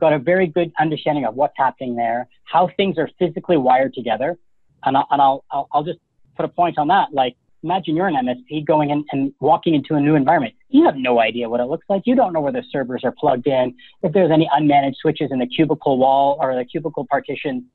got 0.02 0.12
a 0.12 0.18
very 0.18 0.48
good 0.48 0.72
understanding 0.80 1.24
of 1.24 1.36
what's 1.36 1.54
happening 1.56 1.94
there, 1.94 2.28
how 2.42 2.68
things 2.76 2.98
are 2.98 3.08
physically 3.20 3.56
wired 3.56 3.94
together. 3.94 4.36
And, 4.84 4.96
I'll, 4.96 5.06
and 5.12 5.22
I'll, 5.22 5.44
I'll, 5.52 5.68
I'll 5.72 5.84
just 5.84 6.00
put 6.36 6.44
a 6.44 6.48
point 6.48 6.76
on 6.76 6.88
that. 6.88 7.12
Like 7.12 7.36
imagine 7.62 7.94
you're 7.94 8.08
an 8.08 8.16
MSP 8.16 8.66
going 8.66 8.90
in 8.90 9.04
and 9.12 9.32
walking 9.38 9.76
into 9.76 9.94
a 9.94 10.00
new 10.00 10.16
environment. 10.16 10.54
You 10.70 10.84
have 10.86 10.96
no 10.96 11.20
idea 11.20 11.48
what 11.48 11.60
it 11.60 11.66
looks 11.66 11.86
like. 11.88 12.02
You 12.04 12.16
don't 12.16 12.32
know 12.32 12.40
where 12.40 12.50
the 12.50 12.64
servers 12.72 13.02
are 13.04 13.14
plugged 13.16 13.46
in, 13.46 13.76
if 14.02 14.12
there's 14.12 14.32
any 14.32 14.50
unmanaged 14.52 14.96
switches 15.00 15.30
in 15.30 15.38
the 15.38 15.46
cubicle 15.46 15.98
wall 15.98 16.36
or 16.40 16.56
the 16.56 16.64
cubicle 16.64 17.06
partition. 17.08 17.66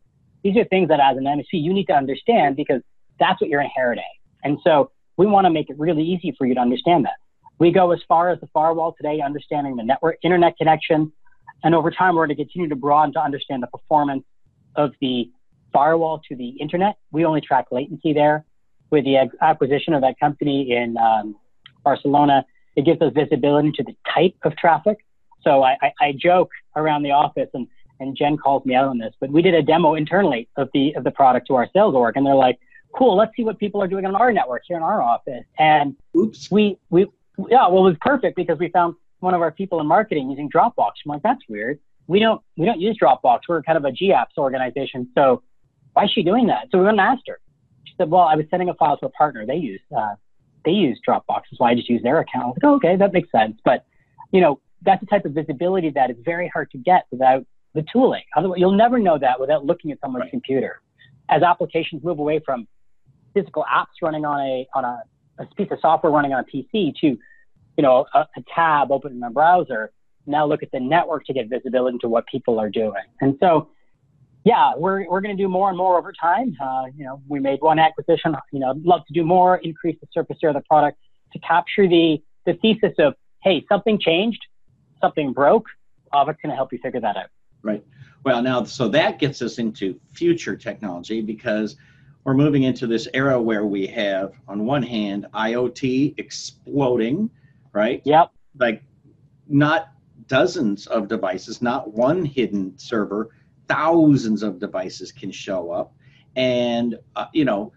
These 0.43 0.57
are 0.57 0.65
things 0.65 0.89
that 0.89 0.99
as 0.99 1.15
an 1.15 1.23
MSP 1.23 1.45
you 1.53 1.73
need 1.73 1.85
to 1.85 1.93
understand 1.93 2.57
because 2.57 2.81
that's 3.21 3.39
what 3.39 3.49
you're 3.49 3.61
inheriting. 3.61 4.03
And 4.43 4.57
so 4.65 4.91
we 5.15 5.25
want 5.25 5.45
to 5.45 5.49
make 5.49 5.69
it 5.69 5.79
really 5.79 6.03
easy 6.03 6.35
for 6.37 6.45
you 6.45 6.55
to 6.55 6.59
understand 6.59 7.05
that. 7.05 7.15
We 7.57 7.71
go 7.71 7.91
as 7.91 7.99
far 8.05 8.29
as 8.31 8.39
the 8.41 8.47
firewall 8.47 8.93
today, 8.97 9.21
understanding 9.21 9.77
the 9.77 9.83
network, 9.83 10.17
internet 10.23 10.57
connection, 10.57 11.13
and 11.63 11.75
over 11.75 11.91
time 11.91 12.15
we're 12.15 12.27
going 12.27 12.37
to 12.37 12.43
continue 12.43 12.69
to 12.69 12.75
broaden 12.75 13.13
to 13.13 13.19
understand 13.19 13.63
the 13.63 13.67
performance 13.67 14.23
of 14.75 14.91
the 15.01 15.29
firewall 15.73 16.21
to 16.29 16.35
the 16.35 16.49
internet. 16.49 16.97
We 17.11 17.25
only 17.25 17.41
track 17.41 17.67
latency 17.71 18.13
there 18.13 18.45
with 18.89 19.03
the 19.05 19.29
acquisition 19.41 19.93
of 19.93 20.01
that 20.01 20.19
company 20.19 20.71
in 20.71 20.97
um, 20.97 21.35
Barcelona, 21.83 22.45
it 22.75 22.85
gives 22.85 23.01
us 23.01 23.13
visibility 23.13 23.69
into 23.69 23.83
the 23.83 23.95
type 24.13 24.35
of 24.43 24.55
traffic. 24.55 24.97
So 25.41 25.63
I, 25.63 25.77
I, 25.81 25.91
I, 26.01 26.11
joke 26.17 26.49
around 26.75 27.03
the 27.03 27.11
office, 27.11 27.49
and, 27.53 27.67
and 27.99 28.15
Jen 28.15 28.37
calls 28.37 28.65
me 28.65 28.75
out 28.75 28.87
on 28.87 28.97
this, 28.97 29.13
but 29.19 29.29
we 29.29 29.41
did 29.41 29.53
a 29.53 29.61
demo 29.61 29.95
internally 29.95 30.49
of 30.57 30.69
the 30.73 30.93
of 30.95 31.03
the 31.03 31.11
product 31.11 31.47
to 31.47 31.55
our 31.55 31.69
sales 31.73 31.95
org, 31.95 32.17
and 32.17 32.25
they're 32.25 32.35
like, 32.35 32.59
"Cool, 32.95 33.15
let's 33.15 33.35
see 33.35 33.43
what 33.43 33.57
people 33.57 33.81
are 33.81 33.87
doing 33.87 34.05
on 34.05 34.15
our 34.15 34.31
network 34.33 34.63
here 34.67 34.77
in 34.77 34.83
our 34.83 35.01
office." 35.01 35.45
And 35.57 35.95
Oops. 36.15 36.51
we 36.51 36.77
we 36.89 37.07
yeah, 37.49 37.67
well, 37.67 37.85
it 37.85 37.91
was 37.91 37.97
perfect 38.01 38.35
because 38.35 38.57
we 38.59 38.69
found 38.69 38.95
one 39.19 39.33
of 39.33 39.41
our 39.41 39.51
people 39.51 39.79
in 39.79 39.87
marketing 39.87 40.29
using 40.29 40.49
Dropbox. 40.49 40.91
I'm 41.05 41.09
like, 41.09 41.23
that's 41.23 41.41
weird. 41.49 41.79
We 42.07 42.19
don't 42.19 42.41
we 42.55 42.65
don't 42.65 42.79
use 42.79 42.97
Dropbox. 43.01 43.41
We're 43.49 43.61
kind 43.63 43.77
of 43.77 43.85
a 43.85 43.91
GApps 43.91 44.37
organization, 44.37 45.09
so 45.15 45.43
why 45.93 46.05
is 46.05 46.11
she 46.11 46.23
doing 46.23 46.47
that? 46.47 46.67
So 46.71 46.77
we 46.77 46.85
went 46.85 46.99
and 46.99 47.07
asked 47.07 47.23
her 47.27 47.39
She 47.85 47.93
said, 47.97 48.09
well, 48.09 48.21
I 48.21 48.35
was 48.35 48.45
sending 48.49 48.69
a 48.69 48.75
file 48.75 48.97
to 48.97 49.07
a 49.07 49.09
partner. 49.09 49.45
They 49.45 49.55
use 49.55 49.81
uh, 49.95 50.15
they 50.63 50.71
use 50.71 50.99
Dropbox, 51.07 51.41
so 51.53 51.65
I 51.65 51.75
just 51.75 51.89
use 51.89 52.03
their 52.03 52.19
account. 52.19 52.43
I 52.43 52.47
was 52.47 52.57
like, 52.61 52.69
oh, 52.69 52.75
okay, 52.75 52.95
that 52.95 53.13
makes 53.13 53.31
sense. 53.31 53.57
But 53.65 53.85
you 54.31 54.41
know, 54.41 54.59
that's 54.83 55.01
the 55.01 55.07
type 55.07 55.25
of 55.25 55.33
visibility 55.33 55.89
that 55.91 56.09
is 56.09 56.17
very 56.23 56.49
hard 56.49 56.71
to 56.71 56.77
get 56.77 57.05
without 57.11 57.45
the 57.73 57.83
tooling. 57.91 58.23
Otherwise, 58.35 58.59
you'll 58.59 58.77
never 58.77 58.99
know 58.99 59.17
that 59.17 59.39
without 59.39 59.65
looking 59.65 59.91
at 59.91 59.99
someone's 59.99 60.23
right. 60.23 60.31
computer. 60.31 60.81
As 61.29 61.43
applications 61.43 62.03
move 62.03 62.19
away 62.19 62.39
from 62.45 62.67
physical 63.33 63.65
apps 63.71 64.01
running 64.01 64.25
on 64.25 64.39
a 64.39 64.67
on 64.73 64.85
a, 64.85 65.01
a 65.39 65.45
piece 65.55 65.67
of 65.71 65.79
software 65.81 66.11
running 66.11 66.33
on 66.33 66.43
a 66.43 66.43
PC 66.43 66.93
to, 67.01 67.17
you 67.77 67.83
know, 67.83 68.05
a, 68.13 68.19
a 68.19 68.43
tab 68.53 68.91
open 68.91 69.13
in 69.13 69.23
a 69.23 69.29
browser. 69.29 69.91
Now 70.25 70.45
look 70.45 70.61
at 70.61 70.71
the 70.71 70.79
network 70.79 71.25
to 71.25 71.33
get 71.33 71.47
visibility 71.49 71.95
into 71.95 72.09
what 72.09 72.25
people 72.27 72.59
are 72.59 72.69
doing. 72.69 73.03
And 73.21 73.37
so 73.39 73.69
yeah, 74.43 74.71
we're, 74.77 75.09
we're 75.09 75.19
going 75.19 75.35
to 75.35 75.41
do 75.41 75.49
more 75.49 75.67
and 75.67 75.77
more 75.77 75.97
over 75.97 76.13
time. 76.13 76.55
Uh, 76.61 76.85
you 76.95 77.03
know, 77.03 77.21
we 77.27 77.39
made 77.39 77.59
one 77.61 77.79
acquisition. 77.79 78.33
You 78.53 78.59
know, 78.59 78.73
love 78.83 79.05
to 79.07 79.13
do 79.13 79.25
more, 79.25 79.57
increase 79.57 79.97
the 79.99 80.07
surface 80.13 80.37
area 80.41 80.55
of 80.55 80.63
the 80.63 80.67
product 80.67 80.97
to 81.33 81.39
capture 81.39 81.87
the 81.87 82.21
the 82.45 82.53
thesis 82.53 82.93
of 82.97 83.13
hey, 83.43 83.65
something 83.67 83.99
changed, 83.99 84.39
something 85.01 85.33
broke. 85.33 85.65
Auvik's 86.13 86.37
going 86.41 86.49
to 86.49 86.55
help 86.55 86.71
you 86.71 86.79
figure 86.81 87.01
that 87.01 87.17
out. 87.17 87.27
Right. 87.61 87.83
Well, 88.23 88.41
now 88.41 88.63
so 88.63 88.87
that 88.87 89.19
gets 89.19 89.41
us 89.41 89.59
into 89.59 89.99
future 90.13 90.55
technology 90.55 91.21
because 91.21 91.75
we're 92.23 92.33
moving 92.33 92.63
into 92.63 92.87
this 92.87 93.07
era 93.13 93.41
where 93.41 93.65
we 93.65 93.85
have 93.87 94.33
on 94.47 94.65
one 94.65 94.83
hand 94.83 95.27
IoT 95.33 96.15
exploding, 96.17 97.29
right? 97.77 98.01
Yep. 98.03 98.31
Like 98.59 98.83
not 99.47 99.91
dozens 100.27 100.87
of 100.87 101.07
devices, 101.07 101.61
not 101.61 101.93
one 101.93 102.25
hidden 102.25 102.77
server 102.77 103.29
thousands 103.67 104.43
of 104.43 104.59
devices 104.59 105.11
can 105.11 105.31
show 105.31 105.71
up. 105.71 105.93
And, 106.35 106.97
uh, 107.15 107.25
you 107.33 107.45
know, 107.45 107.73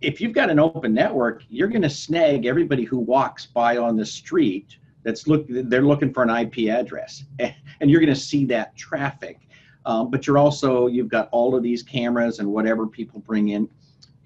if 0.00 0.20
you've 0.20 0.32
got 0.32 0.50
an 0.50 0.58
open 0.58 0.94
network, 0.94 1.42
you're 1.48 1.68
going 1.68 1.82
to 1.82 1.90
snag 1.90 2.46
everybody 2.46 2.84
who 2.84 2.98
walks 2.98 3.46
by 3.46 3.76
on 3.76 3.96
the 3.96 4.06
street 4.06 4.76
that's 5.02 5.26
look 5.26 5.46
they're 5.48 5.82
looking 5.82 6.12
for 6.12 6.22
an 6.22 6.30
IP 6.30 6.70
address, 6.70 7.24
and 7.38 7.90
you're 7.90 8.00
going 8.00 8.14
to 8.14 8.20
see 8.20 8.44
that 8.46 8.76
traffic. 8.76 9.40
Um, 9.84 10.10
but 10.10 10.26
you're 10.26 10.38
also 10.38 10.86
you've 10.86 11.08
got 11.08 11.28
all 11.32 11.56
of 11.56 11.62
these 11.62 11.82
cameras 11.82 12.38
and 12.38 12.48
whatever 12.48 12.86
people 12.86 13.18
bring 13.20 13.48
in, 13.48 13.68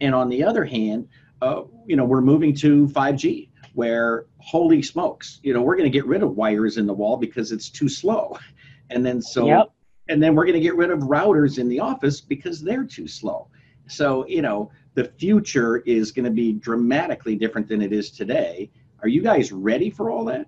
and 0.03 0.15
on 0.15 0.29
the 0.29 0.45
other 0.45 0.65
hand, 0.65 1.09
uh, 1.41 1.63
you 1.87 1.97
know 1.97 2.05
we're 2.05 2.21
moving 2.21 2.55
to 2.57 2.87
5G, 2.89 3.49
where 3.77 4.27
holy 4.39 4.83
smokes, 4.83 5.39
you 5.43 5.55
know 5.55 5.63
we're 5.63 5.77
going 5.77 5.91
to 5.91 5.97
get 5.97 6.07
rid 6.07 6.23
of 6.23 6.37
wires 6.37 6.77
in 6.77 6.87
the 6.87 6.95
wall 6.95 7.17
because 7.17 7.53
it's 7.53 7.71
too 7.71 7.89
slow, 7.89 8.37
and 8.91 9.07
then 9.07 9.23
so 9.23 9.47
yep 9.47 9.71
and 10.09 10.23
then 10.23 10.35
we're 10.35 10.45
going 10.45 10.55
to 10.55 10.61
get 10.61 10.77
rid 10.77 10.91
of 10.91 11.01
routers 11.01 11.59
in 11.59 11.69
the 11.69 11.81
office 11.81 12.21
because 12.21 12.63
they're 12.63 12.85
too 12.85 13.09
slow. 13.09 13.49
So, 13.89 14.27
you 14.27 14.43
know, 14.43 14.71
the 14.95 15.05
future 15.05 15.79
is 15.79 16.13
going 16.13 16.25
to 16.25 16.31
be 16.31 16.53
dramatically 16.53 17.37
different 17.37 17.69
than 17.69 17.83
it 17.83 17.93
is 17.93 18.11
today. 18.11 18.71
Are 19.03 19.09
you 19.09 19.23
guys 19.23 19.53
ready 19.53 19.91
for 19.91 20.11
all 20.11 20.25
that? 20.27 20.47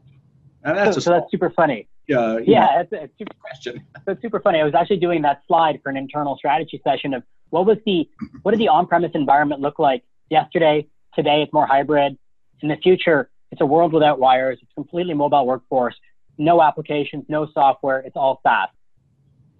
that's 0.63 0.95
so, 0.97 1.01
so 1.01 1.11
that's 1.11 1.31
super 1.31 1.51
funny. 1.51 1.89
Uh, 2.11 2.39
yeah, 2.39 2.81
it's 2.81 2.93
a 2.93 3.09
super 3.19 3.35
question. 3.39 3.85
That's 4.07 4.23
super 4.23 4.41
funny. 4.41 4.61
I 4.61 4.65
was 4.65 4.75
actually 4.75 4.97
doing 4.97 5.21
that 5.23 5.43
slide 5.47 5.79
for 5.83 5.91
an 5.91 5.97
internal 5.99 6.39
strategy 6.39 6.81
session 6.83 7.13
of 7.13 7.23
what 7.51 7.67
was 7.67 7.77
the 7.85 8.09
what 8.43 8.53
did 8.53 8.61
the 8.61 8.69
on-premise 8.69 9.11
environment 9.13 9.61
look 9.61 9.79
like 9.79 10.03
yesterday? 10.31 10.87
Today 11.15 11.43
it's 11.43 11.53
more 11.53 11.67
hybrid. 11.67 12.17
In 12.63 12.69
the 12.69 12.77
future, 12.77 13.31
It's 13.51 13.63
a 13.63 13.67
world 13.67 13.93
without 13.95 14.19
wires. 14.19 14.59
It's 14.61 14.73
completely 14.75 15.15
mobile 15.15 15.47
workforce, 15.47 15.95
no 16.37 16.61
applications, 16.63 17.25
no 17.29 17.49
software. 17.55 18.01
It's 18.01 18.17
all 18.17 18.41
SaaS. 18.43 18.69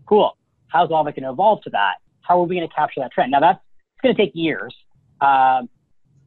Cool. 0.07 0.37
How's 0.69 0.91
Auvik 0.91 1.17
going 1.17 1.23
to 1.23 1.31
evolve 1.31 1.63
to 1.63 1.71
that? 1.71 1.95
How 2.21 2.39
are 2.39 2.45
we 2.45 2.57
going 2.57 2.69
to 2.69 2.75
capture 2.75 3.01
that 3.01 3.13
trend? 3.13 3.31
Now 3.31 3.41
that's 3.41 3.59
it's 3.95 4.03
going 4.03 4.15
to 4.15 4.23
take 4.23 4.33
years, 4.35 4.75
um, 5.21 5.69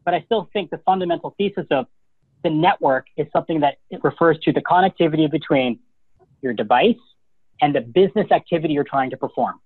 but 0.04 0.14
I 0.16 0.22
still 0.26 0.50
think 0.52 0.72
the 0.72 0.80
fundamental 0.80 1.36
thesis 1.38 1.68
of 1.70 1.86
the 2.44 2.50
network 2.50 3.06
is 3.16 3.28
something 3.32 3.60
that 3.60 3.76
it 3.92 4.04
refers 4.04 4.40
to 4.40 4.52
the 4.52 4.62
connectivity 4.62 5.30
between 5.30 5.80
your 6.42 6.54
device 6.54 6.96
and 7.62 7.76
the 7.76 7.82
business 7.82 8.32
activity 8.32 8.74
you're 8.74 8.84
trying 8.84 9.12
to 9.12 9.18
perform. 9.18 9.60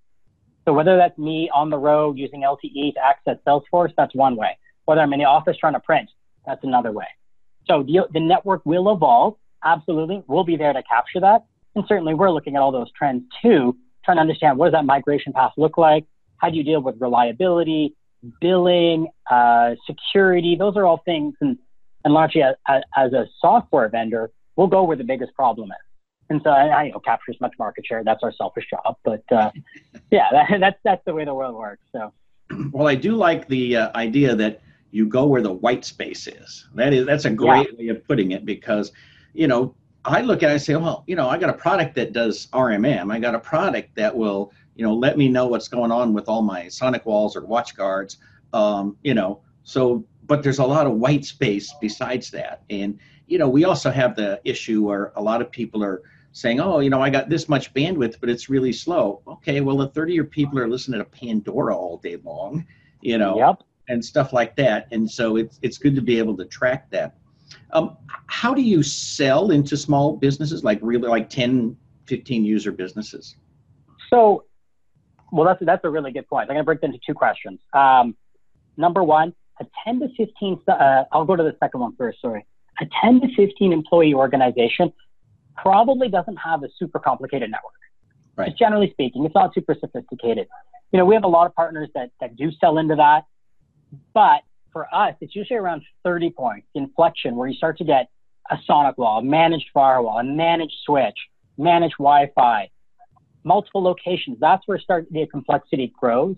So 0.66 0.74
whether 0.74 0.96
that's 0.96 1.16
me 1.16 1.48
on 1.54 1.70
the 1.70 1.78
road 1.78 2.18
using 2.18 2.42
LTE 2.42 2.94
to 2.94 3.00
access 3.04 3.38
Salesforce, 3.46 3.92
that's 3.96 4.14
one 4.14 4.36
way. 4.36 4.58
Whether 4.84 5.00
I'm 5.00 5.12
in 5.14 5.20
the 5.20 5.24
office 5.24 5.56
trying 5.56 5.72
to 5.72 5.80
print, 5.80 6.10
that's 6.46 6.64
another 6.64 6.92
way. 6.92 7.06
So 7.68 7.82
the, 7.82 8.06
the 8.12 8.20
network 8.20 8.64
will 8.64 8.92
evolve. 8.92 9.36
Absolutely. 9.64 10.22
We'll 10.26 10.44
be 10.44 10.56
there 10.56 10.72
to 10.72 10.82
capture 10.82 11.20
that. 11.20 11.44
And 11.74 11.84
certainly 11.88 12.14
we're 12.14 12.30
looking 12.30 12.56
at 12.56 12.62
all 12.62 12.72
those 12.72 12.90
trends 12.92 13.24
too, 13.42 13.76
trying 14.04 14.16
to 14.16 14.20
understand 14.20 14.58
what 14.58 14.66
does 14.66 14.72
that 14.72 14.84
migration 14.84 15.32
path 15.32 15.52
look 15.56 15.76
like? 15.76 16.04
How 16.38 16.50
do 16.50 16.56
you 16.56 16.64
deal 16.64 16.80
with 16.80 16.96
reliability, 17.00 17.94
billing, 18.40 19.08
uh, 19.30 19.74
security? 19.86 20.56
Those 20.56 20.76
are 20.76 20.86
all 20.86 21.02
things. 21.04 21.34
And, 21.40 21.58
and 22.04 22.14
largely 22.14 22.42
as, 22.42 22.54
as 22.96 23.12
a 23.12 23.26
software 23.40 23.88
vendor, 23.88 24.30
we'll 24.54 24.68
go 24.68 24.84
where 24.84 24.96
the 24.96 25.04
biggest 25.04 25.34
problem 25.34 25.70
is. 25.70 25.76
And 26.28 26.40
so 26.42 26.50
I, 26.50 26.82
I 26.82 26.88
know, 26.90 26.98
capture 27.00 27.30
as 27.30 27.40
much 27.40 27.52
market 27.58 27.84
share. 27.86 28.02
That's 28.04 28.22
our 28.22 28.32
selfish 28.32 28.64
job. 28.70 28.96
But 29.04 29.24
uh, 29.30 29.50
yeah, 30.10 30.26
that, 30.32 30.46
that's, 30.60 30.78
that's 30.84 31.04
the 31.04 31.14
way 31.14 31.24
the 31.24 31.34
world 31.34 31.56
works. 31.56 31.82
So. 31.92 32.12
Well, 32.72 32.86
I 32.86 32.94
do 32.94 33.16
like 33.16 33.48
the 33.48 33.76
uh, 33.76 33.90
idea 33.96 34.34
that 34.36 34.60
you 34.90 35.06
go 35.06 35.26
where 35.26 35.42
the 35.42 35.52
white 35.52 35.84
space 35.84 36.26
is. 36.26 36.66
That 36.74 36.92
is 36.92 37.06
that's 37.06 37.24
a 37.24 37.30
great 37.30 37.68
yeah. 37.72 37.78
way 37.78 37.88
of 37.88 38.06
putting 38.06 38.32
it 38.32 38.44
because, 38.44 38.92
you 39.32 39.46
know, 39.48 39.74
I 40.04 40.20
look 40.20 40.42
at 40.42 40.50
it 40.50 40.52
and 40.52 40.62
say, 40.62 40.76
well, 40.76 41.04
you 41.06 41.16
know, 41.16 41.28
I 41.28 41.36
got 41.36 41.50
a 41.50 41.54
product 41.54 41.96
that 41.96 42.12
does 42.12 42.46
RMM. 42.48 43.12
I 43.12 43.18
got 43.18 43.34
a 43.34 43.40
product 43.40 43.94
that 43.96 44.16
will, 44.16 44.52
you 44.76 44.84
know, 44.84 44.94
let 44.94 45.18
me 45.18 45.28
know 45.28 45.48
what's 45.48 45.68
going 45.68 45.90
on 45.90 46.12
with 46.12 46.28
all 46.28 46.42
my 46.42 46.66
SonicWalls 46.66 47.34
or 47.34 47.42
WatchGuards. 47.42 48.16
Um, 48.52 48.96
you 49.02 49.14
know, 49.14 49.40
so 49.64 50.04
but 50.24 50.42
there's 50.42 50.58
a 50.58 50.64
lot 50.64 50.86
of 50.86 50.94
white 50.94 51.24
space 51.24 51.74
besides 51.80 52.30
that. 52.30 52.62
And, 52.70 52.98
you 53.26 53.38
know, 53.38 53.48
we 53.48 53.64
also 53.64 53.90
have 53.90 54.16
the 54.16 54.40
issue 54.44 54.84
where 54.84 55.12
a 55.16 55.22
lot 55.22 55.40
of 55.40 55.50
people 55.50 55.82
are 55.82 56.02
saying, 56.32 56.60
oh, 56.60 56.80
you 56.80 56.90
know, 56.90 57.00
I 57.00 57.10
got 57.10 57.28
this 57.28 57.48
much 57.48 57.72
bandwidth, 57.74 58.16
but 58.20 58.28
it's 58.28 58.48
really 58.48 58.72
slow. 58.72 59.22
Okay, 59.26 59.60
well, 59.60 59.76
the 59.76 59.88
30 59.88 60.14
year 60.14 60.24
people 60.24 60.58
are 60.58 60.68
listening 60.68 61.00
to 61.00 61.04
Pandora 61.04 61.76
all 61.76 61.98
day 61.98 62.16
long, 62.16 62.66
you 63.00 63.18
know. 63.18 63.38
Yep 63.38 63.62
and 63.88 64.04
stuff 64.04 64.32
like 64.32 64.56
that. 64.56 64.88
And 64.90 65.10
so 65.10 65.36
it's 65.36 65.58
it's 65.62 65.78
good 65.78 65.94
to 65.96 66.02
be 66.02 66.18
able 66.18 66.36
to 66.36 66.44
track 66.44 66.90
that. 66.90 67.16
Um, 67.72 67.96
how 68.26 68.54
do 68.54 68.62
you 68.62 68.82
sell 68.82 69.50
into 69.50 69.76
small 69.76 70.16
businesses, 70.16 70.64
like 70.64 70.78
really 70.82 71.08
like 71.08 71.30
10, 71.30 71.76
15 72.06 72.44
user 72.44 72.72
businesses? 72.72 73.36
So, 74.10 74.44
well, 75.32 75.46
that's 75.46 75.64
that's 75.64 75.84
a 75.84 75.90
really 75.90 76.12
good 76.12 76.28
point. 76.28 76.42
I'm 76.42 76.54
going 76.54 76.58
to 76.58 76.64
break 76.64 76.80
that 76.80 76.86
into 76.86 77.00
two 77.06 77.14
questions. 77.14 77.60
Um, 77.72 78.16
number 78.76 79.02
one, 79.02 79.34
a 79.60 79.66
10 79.84 80.00
to 80.00 80.08
15. 80.16 80.60
Uh, 80.68 81.04
I'll 81.12 81.24
go 81.24 81.36
to 81.36 81.42
the 81.42 81.56
second 81.60 81.80
one 81.80 81.96
first. 81.96 82.20
Sorry, 82.20 82.46
a 82.80 82.86
10 83.02 83.20
to 83.22 83.28
15 83.34 83.72
employee 83.72 84.14
organization 84.14 84.92
probably 85.56 86.08
doesn't 86.08 86.36
have 86.36 86.62
a 86.62 86.68
super 86.78 86.98
complicated 86.98 87.50
network. 87.50 87.72
Right. 88.36 88.48
Just 88.48 88.58
generally 88.58 88.90
speaking, 88.90 89.24
it's 89.24 89.34
not 89.34 89.54
super 89.54 89.74
sophisticated. 89.78 90.46
You 90.92 90.98
know, 90.98 91.04
we 91.04 91.14
have 91.14 91.24
a 91.24 91.28
lot 91.28 91.46
of 91.46 91.54
partners 91.54 91.88
that 91.94 92.10
that 92.20 92.36
do 92.36 92.50
sell 92.60 92.78
into 92.78 92.96
that. 92.96 93.24
But 94.14 94.42
for 94.72 94.86
us, 94.94 95.14
it's 95.20 95.34
usually 95.34 95.58
around 95.58 95.82
30 96.04 96.30
points 96.30 96.68
inflection 96.74 97.36
where 97.36 97.48
you 97.48 97.54
start 97.54 97.78
to 97.78 97.84
get 97.84 98.10
a 98.50 98.56
SonicWall, 98.68 99.20
a 99.20 99.22
managed 99.22 99.66
firewall, 99.72 100.18
a 100.18 100.24
managed 100.24 100.76
switch, 100.84 101.16
managed 101.58 101.96
Wi-Fi, 101.98 102.70
multiple 103.44 103.82
locations. 103.82 104.38
That's 104.40 104.66
where 104.66 104.78
start 104.78 105.06
the 105.10 105.26
complexity 105.26 105.92
grows. 105.98 106.36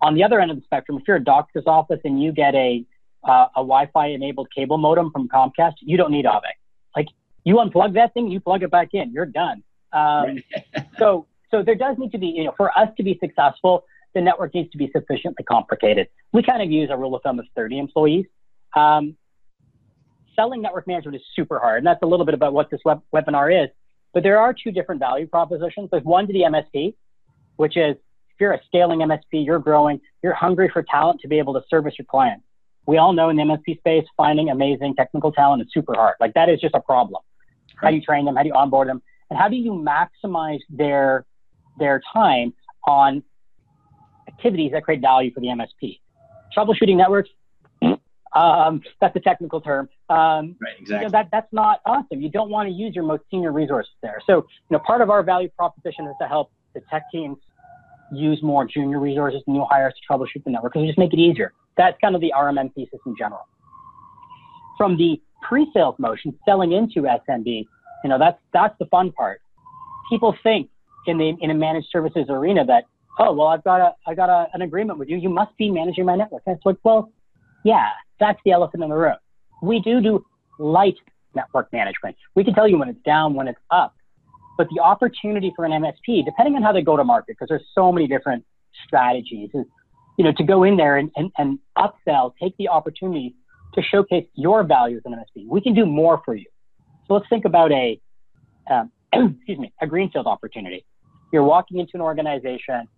On 0.00 0.14
the 0.14 0.22
other 0.22 0.40
end 0.40 0.50
of 0.50 0.56
the 0.56 0.62
spectrum, 0.62 0.98
if 0.98 1.08
you're 1.08 1.16
a 1.16 1.24
doctor's 1.24 1.64
office 1.66 2.00
and 2.04 2.22
you 2.22 2.32
get 2.32 2.54
a 2.54 2.84
uh, 3.24 3.48
a 3.56 3.60
Wi-Fi 3.60 4.06
enabled 4.06 4.48
cable 4.54 4.78
modem 4.78 5.10
from 5.10 5.28
Comcast, 5.28 5.74
you 5.80 5.96
don't 5.96 6.12
need 6.12 6.24
Auvik. 6.24 6.54
Like 6.94 7.08
you 7.44 7.56
unplug 7.56 7.94
that 7.94 8.14
thing, 8.14 8.28
you 8.28 8.38
plug 8.38 8.62
it 8.62 8.70
back 8.70 8.90
in, 8.92 9.12
you're 9.12 9.26
done. 9.26 9.64
Um, 9.92 10.42
so 10.98 11.26
so 11.50 11.62
there 11.62 11.74
does 11.74 11.98
need 11.98 12.12
to 12.12 12.18
be, 12.18 12.28
you 12.28 12.44
know, 12.44 12.54
for 12.56 12.76
us 12.78 12.88
to 12.96 13.02
be 13.02 13.18
successful, 13.20 13.84
the 14.14 14.20
network 14.20 14.54
needs 14.54 14.70
to 14.72 14.78
be 14.78 14.90
sufficiently 14.92 15.44
complicated. 15.44 16.08
We 16.32 16.42
kind 16.42 16.62
of 16.62 16.70
use 16.70 16.88
a 16.90 16.96
rule 16.96 17.14
of 17.14 17.22
thumb 17.22 17.38
of 17.38 17.46
30 17.54 17.78
employees. 17.78 18.26
Um, 18.76 19.16
selling 20.34 20.62
network 20.62 20.86
management 20.86 21.16
is 21.16 21.22
super 21.34 21.58
hard, 21.58 21.78
and 21.78 21.86
that's 21.86 22.02
a 22.02 22.06
little 22.06 22.24
bit 22.24 22.34
about 22.34 22.52
what 22.52 22.70
this 22.70 22.80
web- 22.84 23.02
webinar 23.14 23.64
is. 23.64 23.70
But 24.14 24.22
there 24.22 24.38
are 24.38 24.54
two 24.54 24.70
different 24.70 25.00
value 25.00 25.26
propositions. 25.26 25.90
There's 25.90 26.04
one 26.04 26.26
to 26.26 26.32
the 26.32 26.40
MSP, 26.40 26.94
which 27.56 27.76
is 27.76 27.96
if 27.96 28.40
you're 28.40 28.52
a 28.52 28.60
scaling 28.66 29.00
MSP, 29.00 29.44
you're 29.44 29.58
growing, 29.58 30.00
you're 30.22 30.34
hungry 30.34 30.70
for 30.72 30.82
talent 30.82 31.20
to 31.20 31.28
be 31.28 31.38
able 31.38 31.54
to 31.54 31.62
service 31.68 31.94
your 31.98 32.06
clients. 32.06 32.44
We 32.86 32.96
all 32.96 33.12
know 33.12 33.28
in 33.28 33.36
the 33.36 33.42
MSP 33.42 33.78
space, 33.78 34.04
finding 34.16 34.48
amazing 34.48 34.94
technical 34.94 35.32
talent 35.32 35.62
is 35.62 35.68
super 35.74 35.94
hard. 35.94 36.14
Like 36.20 36.34
that 36.34 36.48
is 36.48 36.60
just 36.60 36.74
a 36.74 36.80
problem. 36.80 37.20
Right. 37.20 37.76
How 37.82 37.90
do 37.90 37.96
you 37.96 38.02
train 38.02 38.24
them? 38.24 38.36
How 38.36 38.42
do 38.42 38.48
you 38.48 38.54
onboard 38.54 38.88
them? 38.88 39.02
And 39.28 39.38
how 39.38 39.48
do 39.48 39.56
you 39.56 39.72
maximize 39.72 40.60
their 40.70 41.26
their 41.78 42.00
time 42.12 42.54
on 42.86 43.22
activities 44.38 44.72
that 44.72 44.84
create 44.84 45.00
value 45.00 45.32
for 45.32 45.40
the 45.40 45.48
MSP. 45.48 45.98
Troubleshooting 46.56 46.96
networks, 46.96 47.30
um, 48.34 48.82
that's 49.00 49.14
a 49.16 49.20
technical 49.20 49.60
term. 49.60 49.88
Um, 50.08 50.56
right, 50.60 50.74
exactly. 50.78 50.96
You 50.96 51.02
know, 51.02 51.08
that, 51.10 51.28
that's 51.30 51.52
not 51.52 51.80
awesome. 51.84 52.20
You 52.20 52.30
don't 52.30 52.50
want 52.50 52.68
to 52.68 52.74
use 52.74 52.94
your 52.94 53.04
most 53.04 53.24
senior 53.30 53.52
resources 53.52 53.92
there. 54.02 54.20
So, 54.26 54.36
you 54.36 54.76
know, 54.76 54.78
part 54.78 55.00
of 55.00 55.10
our 55.10 55.22
value 55.22 55.48
proposition 55.56 56.06
is 56.06 56.14
to 56.20 56.28
help 56.28 56.50
the 56.74 56.80
tech 56.90 57.04
teams 57.12 57.38
use 58.12 58.42
more 58.42 58.64
junior 58.64 59.00
resources, 59.00 59.42
new 59.46 59.64
hires 59.68 59.94
to 59.94 60.12
troubleshoot 60.12 60.44
the 60.44 60.50
network 60.50 60.72
because 60.72 60.82
we 60.82 60.86
just 60.86 60.98
make 60.98 61.12
it 61.12 61.18
easier. 61.18 61.52
That's 61.76 61.96
kind 62.00 62.14
of 62.14 62.20
the 62.20 62.32
RMM 62.36 62.74
thesis 62.74 63.00
in 63.06 63.14
general. 63.16 63.46
From 64.76 64.96
the 64.96 65.20
pre-sales 65.42 65.96
motion, 65.98 66.36
selling 66.44 66.72
into 66.72 67.02
SMB, 67.02 67.66
you 68.04 68.10
know, 68.10 68.18
that's 68.18 68.38
that's 68.52 68.74
the 68.78 68.86
fun 68.86 69.12
part. 69.12 69.40
People 70.08 70.34
think 70.42 70.70
in 71.06 71.18
the 71.18 71.36
in 71.40 71.50
a 71.50 71.54
managed 71.54 71.88
services 71.90 72.26
arena 72.28 72.64
that 72.64 72.84
oh 73.18 73.32
well 73.32 73.48
i've 73.48 73.64
got 73.64 73.80
a 73.80 73.94
i 74.06 74.14
got 74.14 74.28
a, 74.28 74.46
an 74.54 74.62
agreement 74.62 74.98
with 74.98 75.08
you. 75.08 75.16
You 75.16 75.28
must 75.28 75.56
be 75.56 75.70
managing 75.70 76.04
my 76.04 76.16
network. 76.16 76.42
And 76.46 76.56
it's 76.56 76.66
like 76.66 76.76
well 76.84 77.12
yeah 77.64 77.88
that's 78.20 78.40
the 78.44 78.52
elephant 78.52 78.82
in 78.82 78.90
the 78.90 78.96
room. 78.96 79.16
We 79.62 79.80
do 79.80 80.00
do 80.00 80.24
light 80.58 80.96
network 81.34 81.72
management. 81.72 82.16
We 82.34 82.44
can 82.44 82.54
tell 82.54 82.68
you 82.68 82.78
when 82.78 82.88
it's 82.88 83.02
down 83.04 83.34
when 83.34 83.48
it's 83.48 83.60
up. 83.70 83.94
But 84.56 84.68
the 84.74 84.80
opportunity 84.82 85.52
for 85.54 85.64
an 85.64 85.72
msp 85.72 86.24
depending 86.24 86.54
on 86.56 86.62
how 86.62 86.72
they 86.72 86.82
go 86.82 86.96
to 86.96 87.04
market 87.04 87.36
because 87.38 87.48
there's 87.48 87.66
so 87.74 87.92
many 87.92 88.06
different 88.06 88.44
strategies 88.86 89.50
is 89.54 89.64
you 90.16 90.24
know 90.24 90.32
to 90.36 90.44
go 90.44 90.64
in 90.64 90.76
there 90.76 90.96
and, 90.96 91.10
and, 91.16 91.30
and 91.38 91.58
upsell 91.76 92.32
take 92.40 92.56
the 92.56 92.68
opportunity 92.68 93.34
to 93.74 93.82
showcase 93.82 94.26
your 94.34 94.64
value 94.64 94.96
as 94.96 95.02
an 95.04 95.12
msp 95.12 95.46
we 95.48 95.60
can 95.60 95.74
do 95.74 95.86
more 95.86 96.20
for 96.24 96.34
you. 96.34 96.46
So 97.06 97.14
let's 97.14 97.28
think 97.28 97.44
about 97.44 97.72
a 97.72 98.00
um, 98.70 98.90
excuse 99.36 99.58
me 99.58 99.72
a 99.80 99.86
greenfield 99.86 100.26
opportunity. 100.26 100.84
You're 101.32 101.44
walking 101.44 101.78
into 101.78 101.92
an 101.94 102.00
organization 102.00 102.88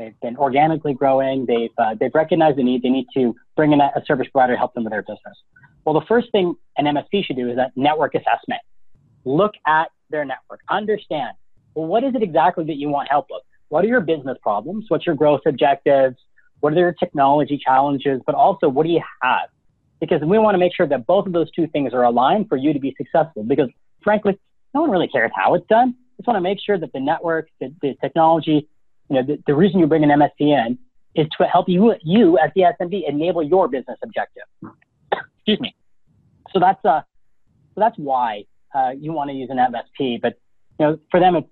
They've 0.00 0.18
been 0.22 0.38
organically 0.38 0.94
growing. 0.94 1.44
They've 1.44 1.70
uh, 1.76 1.94
they've 2.00 2.14
recognized 2.14 2.56
the 2.56 2.62
need. 2.62 2.82
They 2.82 2.88
need 2.88 3.06
to 3.12 3.36
bring 3.54 3.72
in 3.72 3.82
a, 3.82 3.92
a 3.94 4.02
service 4.06 4.28
provider 4.32 4.54
to 4.54 4.58
help 4.58 4.72
them 4.72 4.84
with 4.84 4.92
their 4.92 5.02
business. 5.02 5.36
Well, 5.84 5.94
the 5.94 6.06
first 6.06 6.32
thing 6.32 6.54
an 6.78 6.86
MSP 6.86 7.26
should 7.26 7.36
do 7.36 7.50
is 7.50 7.56
that 7.56 7.72
network 7.76 8.14
assessment. 8.14 8.62
Look 9.26 9.52
at 9.66 9.88
their 10.08 10.24
network. 10.24 10.60
Understand. 10.70 11.32
Well, 11.74 11.86
what 11.86 12.02
is 12.02 12.14
it 12.14 12.22
exactly 12.22 12.64
that 12.64 12.76
you 12.76 12.88
want 12.88 13.10
help 13.10 13.26
with? 13.30 13.42
What 13.68 13.84
are 13.84 13.88
your 13.88 14.00
business 14.00 14.38
problems? 14.42 14.86
What's 14.88 15.04
your 15.04 15.14
growth 15.14 15.42
objectives? 15.46 16.16
What 16.60 16.72
are 16.72 16.76
your 16.76 16.92
technology 16.92 17.60
challenges? 17.62 18.22
But 18.24 18.34
also, 18.34 18.70
what 18.70 18.86
do 18.86 18.92
you 18.92 19.02
have? 19.20 19.50
Because 20.00 20.22
we 20.22 20.38
want 20.38 20.54
to 20.54 20.58
make 20.58 20.74
sure 20.74 20.86
that 20.88 21.06
both 21.06 21.26
of 21.26 21.34
those 21.34 21.50
two 21.50 21.66
things 21.66 21.92
are 21.92 22.04
aligned 22.04 22.48
for 22.48 22.56
you 22.56 22.72
to 22.72 22.80
be 22.80 22.94
successful. 22.96 23.44
Because 23.44 23.68
frankly, 24.02 24.38
no 24.72 24.80
one 24.80 24.90
really 24.90 25.08
cares 25.08 25.30
how 25.34 25.52
it's 25.52 25.66
done. 25.66 25.94
Just 26.16 26.26
want 26.26 26.38
to 26.38 26.40
make 26.40 26.58
sure 26.64 26.78
that 26.78 26.90
the 26.94 27.00
network, 27.00 27.48
the, 27.60 27.74
the 27.82 27.94
technology 28.00 28.66
you 29.10 29.16
know, 29.16 29.22
the, 29.22 29.42
the 29.46 29.54
reason 29.54 29.80
you 29.80 29.86
bring 29.86 30.04
an 30.04 30.10
MSP 30.10 30.40
in 30.40 30.78
is 31.16 31.26
to 31.38 31.44
help 31.44 31.68
you, 31.68 31.94
you 32.02 32.38
as 32.38 32.50
the 32.54 32.62
SMB 32.62 33.08
enable 33.08 33.42
your 33.42 33.68
business 33.68 33.98
objective. 34.02 34.44
Excuse 35.12 35.60
me. 35.60 35.74
So 36.52 36.60
that's, 36.60 36.82
uh, 36.84 37.02
so 37.74 37.80
that's 37.80 37.98
why, 37.98 38.44
uh, 38.74 38.92
you 38.96 39.12
want 39.12 39.30
to 39.30 39.34
use 39.34 39.50
an 39.50 39.58
MSP. 39.58 40.22
But, 40.22 40.38
you 40.78 40.86
know, 40.86 40.98
for 41.10 41.18
them, 41.18 41.34
it's, 41.34 41.48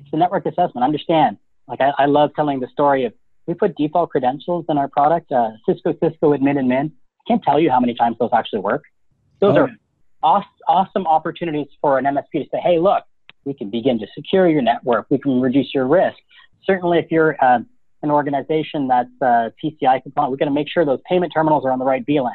it's 0.00 0.10
the 0.10 0.16
network 0.16 0.44
assessment. 0.46 0.82
Understand. 0.84 1.38
Like, 1.68 1.80
I, 1.80 1.92
I 1.96 2.06
love 2.06 2.30
telling 2.34 2.58
the 2.58 2.68
story 2.68 3.04
of 3.04 3.12
we 3.46 3.54
put 3.54 3.76
default 3.76 4.10
credentials 4.10 4.64
in 4.68 4.76
our 4.76 4.88
product, 4.88 5.30
uh, 5.30 5.50
Cisco, 5.64 5.92
Cisco, 6.02 6.36
admin, 6.36 6.58
and 6.58 6.68
min. 6.68 6.92
I 7.20 7.22
can't 7.28 7.42
tell 7.44 7.60
you 7.60 7.70
how 7.70 7.78
many 7.78 7.94
times 7.94 8.16
those 8.18 8.30
actually 8.32 8.60
work. 8.60 8.82
Those 9.40 9.56
oh. 9.56 9.68
are 10.24 10.44
awesome 10.68 11.06
opportunities 11.06 11.68
for 11.80 11.98
an 11.98 12.06
MSP 12.06 12.32
to 12.32 12.44
say, 12.50 12.58
hey, 12.60 12.80
look, 12.80 13.04
we 13.44 13.54
can 13.54 13.70
begin 13.70 14.00
to 14.00 14.06
secure 14.16 14.48
your 14.48 14.62
network. 14.62 15.06
We 15.10 15.18
can 15.18 15.40
reduce 15.40 15.72
your 15.72 15.86
risk 15.86 16.16
certainly 16.64 16.98
if 16.98 17.10
you're 17.10 17.36
uh, 17.42 17.60
an 18.02 18.10
organization 18.10 18.88
that's 18.88 19.10
uh, 19.20 19.50
PCI 19.62 20.02
compliant, 20.02 20.30
we're 20.30 20.36
going 20.36 20.48
to 20.48 20.54
make 20.54 20.68
sure 20.68 20.84
those 20.84 21.00
payment 21.08 21.32
terminals 21.32 21.64
are 21.64 21.72
on 21.72 21.78
the 21.78 21.84
right 21.84 22.04
VLAN. 22.06 22.32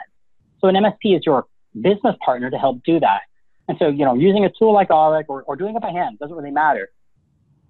So 0.60 0.68
an 0.68 0.76
MSP 0.76 1.18
is 1.18 1.22
your 1.26 1.46
business 1.80 2.16
partner 2.24 2.50
to 2.50 2.58
help 2.58 2.84
do 2.84 3.00
that. 3.00 3.22
And 3.68 3.78
so, 3.80 3.88
you 3.88 4.06
know, 4.06 4.14
using 4.14 4.46
a 4.46 4.52
tool 4.58 4.74
like 4.74 4.90
Auvik 4.90 5.26
or, 5.30 5.44
or 5.44 5.56
doing 5.56 5.76
it 5.76 5.82
by 5.82 5.92
hand 5.92 6.20
doesn't 6.20 6.36
really 6.36 6.52
matter. 6.52 6.90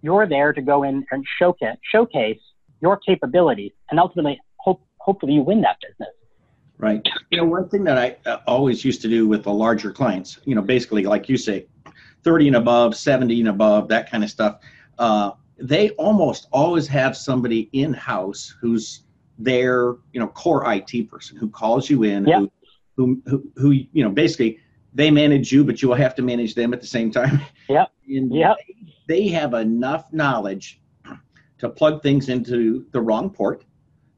You're 0.02 0.28
there 0.28 0.52
to 0.52 0.62
go 0.62 0.84
in 0.84 1.06
and 1.12 1.26
showcase, 1.38 1.78
showcase 1.92 2.40
your 2.82 2.98
capabilities 2.98 3.72
and 3.92 4.00
ultimately 4.00 4.40
hope, 4.58 4.82
hopefully 4.98 5.34
you 5.34 5.42
win 5.42 5.62
that 5.62 5.78
business. 5.82 6.10
Right. 6.80 7.08
You 7.30 7.38
know, 7.38 7.46
one 7.46 7.70
thing 7.70 7.84
that 7.84 8.00
I 8.00 8.18
uh, 8.28 8.40
always 8.48 8.84
used 8.84 9.04
to 9.04 9.08
do 9.08 9.28
with 9.28 9.44
the 9.44 9.54
larger 9.54 9.92
clients, 9.92 10.40
you 10.46 10.56
know, 10.56 10.64
basically, 10.64 11.04
like 11.04 11.30
you 11.30 11.38
say, 11.38 11.68
30 12.24 12.48
and 12.48 12.56
above, 12.56 12.96
70 12.96 13.40
and 13.40 13.50
above, 13.50 13.88
that 13.90 14.10
kind 14.10 14.24
of 14.24 14.32
stuff. 14.32 14.60
Uh, 14.98 15.32
they 15.62 15.92
almost 15.92 16.48
always 16.52 16.88
have 16.88 17.16
somebody 17.16 17.70
in 17.74 17.94
house 17.94 18.56
who's 18.60 19.04
their, 19.38 19.96
you 20.14 20.20
know, 20.20 20.28
core 20.28 20.72
IT 20.74 21.10
person 21.10 21.38
who 21.38 21.50
calls 21.50 21.90
you 21.90 22.04
in, 22.04 22.26
who, 22.26 23.22
who, 23.26 23.44
who, 23.56 23.72
you 23.72 24.04
know, 24.04 24.10
basically 24.10 24.60
they 24.94 25.10
manage 25.10 25.52
you, 25.52 25.64
but 25.64 25.82
you 25.82 25.88
will 25.88 25.96
have 25.96 26.16
to 26.16 26.22
manage 26.22 26.56
them 26.56 26.74
at 26.74 26.82
the 26.82 26.88
same 26.88 27.12
time. 27.12 27.42
Yep. 27.70 27.92
and 28.08 28.34
yep. 28.36 28.58
They, 28.68 28.94
they 29.08 29.28
have 29.30 29.54
enough 29.54 30.12
knowledge 30.12 30.82
to 31.60 31.70
plug 31.70 32.04
things 32.04 32.28
into 32.28 32.86
the 32.92 33.00
wrong 33.00 33.30
port, 33.30 33.64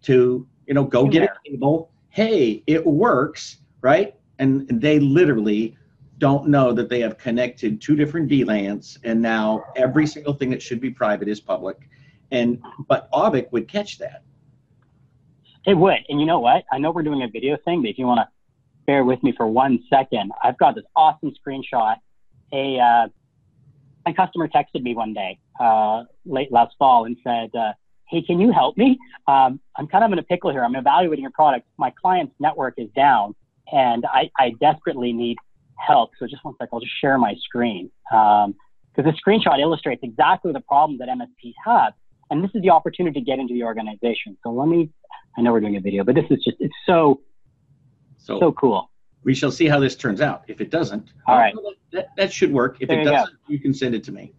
to, 0.03 0.47
you 0.65 0.73
know, 0.73 0.83
go 0.83 1.05
In 1.05 1.12
get 1.12 1.19
there. 1.19 1.38
a 1.45 1.50
cable, 1.51 1.91
hey, 2.09 2.63
it 2.65 2.83
works, 2.83 3.57
right? 3.81 4.15
And 4.39 4.67
they 4.81 5.00
literally 5.00 5.77
don't 6.24 6.48
know 6.48 6.72
that 6.72 6.88
they 6.88 7.01
have 7.01 7.18
connected 7.18 7.82
two 7.82 7.98
different 7.98 8.30
VLANs, 8.32 8.98
and 9.03 9.22
now 9.22 9.62
every 9.75 10.08
single 10.08 10.34
thing 10.34 10.50
that 10.51 10.62
should 10.62 10.80
be 10.80 10.89
private 10.89 11.27
is 11.27 11.42
public. 11.42 11.89
And 12.32 12.63
but 12.88 13.12
Auvik 13.12 13.51
would 13.51 13.68
catch 13.68 13.98
that. 13.98 14.24
It 15.65 15.74
would. 15.74 16.00
And 16.08 16.22
you 16.22 16.25
know 16.25 16.39
what? 16.39 16.63
I 16.72 16.77
know 16.77 16.92
we're 16.92 17.03
doing 17.03 17.24
a 17.24 17.27
video 17.27 17.58
thing, 17.65 17.82
but 17.82 17.89
if 17.89 17.98
you 17.98 18.06
want 18.06 18.22
to 18.22 18.27
bear 18.86 19.03
with 19.03 19.22
me 19.22 19.34
for 19.36 19.48
one 19.48 19.84
second, 19.89 20.32
I've 20.42 20.58
got 20.58 20.75
this 20.75 20.86
awesome 20.96 21.34
screenshot. 21.46 21.98
A 22.53 22.80
uh, 22.80 23.08
a 24.06 24.13
customer 24.13 24.48
texted 24.48 24.82
me 24.82 24.96
one 24.96 25.13
day 25.13 25.39
uh, 25.60 26.03
late 26.25 26.53
last 26.53 26.74
fall 26.80 27.03
and 27.03 27.18
said, 27.22 27.53
uh, 27.53 27.74
hey, 28.08 28.22
can 28.22 28.39
you 28.39 28.53
help 28.53 28.77
me? 28.77 28.98
Um, 29.27 29.60
I'm 29.75 29.88
kind 29.88 30.06
of 30.06 30.13
in 30.13 30.20
a 30.20 30.24
pickle 30.24 30.51
here. 30.51 30.63
I'm 30.63 30.77
evaluating 30.77 31.24
your 31.24 31.32
product. 31.32 31.68
My 31.77 31.92
client's 32.01 32.34
network 32.39 32.75
is 32.77 32.89
down 32.96 33.36
and 33.74 34.06
I, 34.06 34.30
I 34.39 34.53
desperately 34.62 35.12
need 35.12 35.38
help. 35.86 36.12
So 36.20 36.28
just 36.28 36.44
one 36.44 36.56
sec, 36.60 36.70
I'll 36.74 36.80
just 36.80 37.00
share 37.00 37.18
my 37.18 37.36
screen. 37.44 37.92
Um, 38.12 38.56
because 38.96 39.12
the 39.12 39.32
screenshot 39.32 39.60
illustrates 39.60 40.02
exactly 40.04 40.52
the 40.54 40.60
problem 40.62 41.00
that 41.00 41.08
MSPs 41.10 41.54
have. 41.66 41.94
And 42.30 42.44
this 42.44 42.52
is 42.54 42.62
the 42.62 42.70
opportunity 42.70 43.20
to 43.20 43.25
get 43.25 43.40
into 43.40 43.54
the 43.54 43.63
organization. 43.63 44.38
So 44.44 44.52
let 44.52 44.68
me, 44.68 44.90
I 45.38 45.42
know 45.42 45.52
we're 45.52 45.62
doing 45.62 45.78
a 45.78 45.80
video, 45.82 46.04
but 46.04 46.13
this 46.16 46.25
is 46.30 46.44
just, 46.44 46.58
it's 46.60 46.74
so, 46.86 47.22
So, 48.18 48.40
so 48.40 48.52
cool. 48.52 48.92
we 49.24 49.34
shall 49.34 49.52
see 49.52 49.68
how 49.68 49.80
this 49.80 49.96
turns 49.96 50.22
out. 50.22 50.44
If 50.48 50.62
it 50.62 50.70
doesn't, 50.70 51.12
All 51.28 51.38
right. 51.38 51.56
well, 51.56 51.74
that, 51.92 52.10
that 52.18 52.32
should 52.32 52.52
work. 52.54 52.78
If 52.82 52.90
There 52.90 53.00
it 53.00 53.06
you 53.06 53.10
doesn't, 53.12 53.38
you 53.48 53.60
can 53.60 53.74
send 53.74 53.96
it 53.96 54.04
to 54.06 54.12
me. 54.12 54.34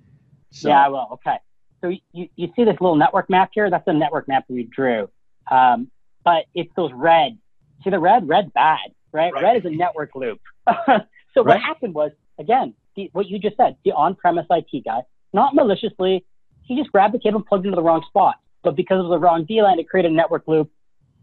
So, 0.52 0.68
Yeah, 0.68 0.84
I 0.86 0.88
will. 0.88 1.08
Okay. 1.14 1.36
So 1.80 1.88
you, 2.12 2.28
you 2.36 2.48
see 2.56 2.64
this 2.64 2.76
little 2.80 2.96
network 2.96 3.28
map 3.28 3.50
here? 3.52 3.68
That's 3.70 3.84
the 3.84 3.92
network 3.92 4.28
map 4.28 4.44
we 4.48 4.64
drew. 4.74 5.10
Um, 5.50 5.90
but 6.24 6.44
it's 6.54 6.70
those 6.76 6.92
red. 6.94 7.36
See 7.82 7.90
the 7.90 7.98
red? 7.98 8.26
Red's 8.26 8.50
bad, 8.54 8.78
right? 9.12 9.32
Right. 9.34 9.42
Red 9.42 9.56
is 9.56 9.64
a 9.64 9.70
network 9.70 10.10
loop. 10.14 10.40
so 11.34 11.42
what 11.42 11.60
happened 11.60 11.94
was, 11.94 12.12
again, 12.38 12.74
the, 12.96 13.10
what 13.12 13.26
you 13.26 13.38
just 13.38 13.56
said, 13.56 13.76
the 13.84 13.92
on-premise 13.92 14.46
IT 14.50 14.84
guy, 14.84 15.02
not 15.32 15.54
maliciously, 15.54 16.24
he 16.62 16.76
just 16.76 16.90
grabbed 16.90 17.12
the 17.12 17.18
cable 17.18 17.38
and 17.38 17.46
plugged 17.46 17.66
into 17.66 17.76
the 17.76 17.82
wrong 17.82 18.04
spot. 18.08 18.36
But 18.62 18.76
because 18.76 19.04
of 19.04 19.10
the 19.10 19.18
wrong 19.18 19.44
VLAN, 19.44 19.78
it 19.78 19.88
created 19.88 20.12
a 20.12 20.14
network 20.14 20.44
loop. 20.46 20.70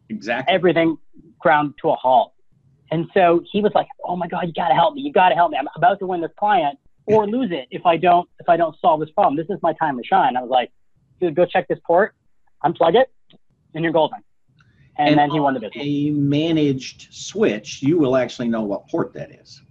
exactly. 0.09 0.53
Everything 0.53 0.97
ground 1.39 1.73
to 1.81 1.89
a 1.89 1.95
halt. 1.95 2.33
And 2.91 3.07
so 3.13 3.41
he 3.49 3.61
was 3.61 3.71
like, 3.73 3.87
"Oh 4.03 4.17
my 4.17 4.27
God, 4.27 4.45
you 4.47 4.53
gotta 4.53 4.75
help 4.75 4.93
me! 4.93 5.01
You 5.01 5.13
gotta 5.13 5.33
help 5.33 5.51
me! 5.51 5.57
I'm 5.57 5.67
about 5.75 5.97
to 5.99 6.05
win 6.05 6.19
this 6.21 6.31
client 6.37 6.77
or 7.07 7.25
lose 7.25 7.49
it 7.49 7.67
if 7.71 7.85
I 7.85 7.95
don't 7.95 8.29
if 8.39 8.49
I 8.49 8.57
don't 8.57 8.75
solve 8.81 8.99
this 8.99 9.09
problem. 9.11 9.37
This 9.37 9.49
is 9.49 9.61
my 9.63 9.73
time 9.73 9.97
to 9.97 10.03
shine." 10.03 10.35
I 10.35 10.41
was 10.41 10.49
like, 10.49 10.71
"Dude, 11.21 11.33
go 11.33 11.45
check 11.45 11.69
this 11.69 11.79
port, 11.87 12.13
unplug 12.65 12.95
it, 12.95 13.09
and 13.73 13.83
you're 13.83 13.93
golden." 13.93 14.19
And, 14.97 15.17
then 15.17 15.31
he 15.31 15.39
won 15.39 15.53
the 15.53 15.61
business. 15.61 15.83
A 15.83 16.09
managed 16.11 17.07
switch, 17.11 17.81
you 17.81 17.97
will 17.97 18.17
actually 18.17 18.49
know 18.49 18.61
what 18.63 18.87
port 18.89 19.13
that 19.13 19.31
is. 19.31 19.61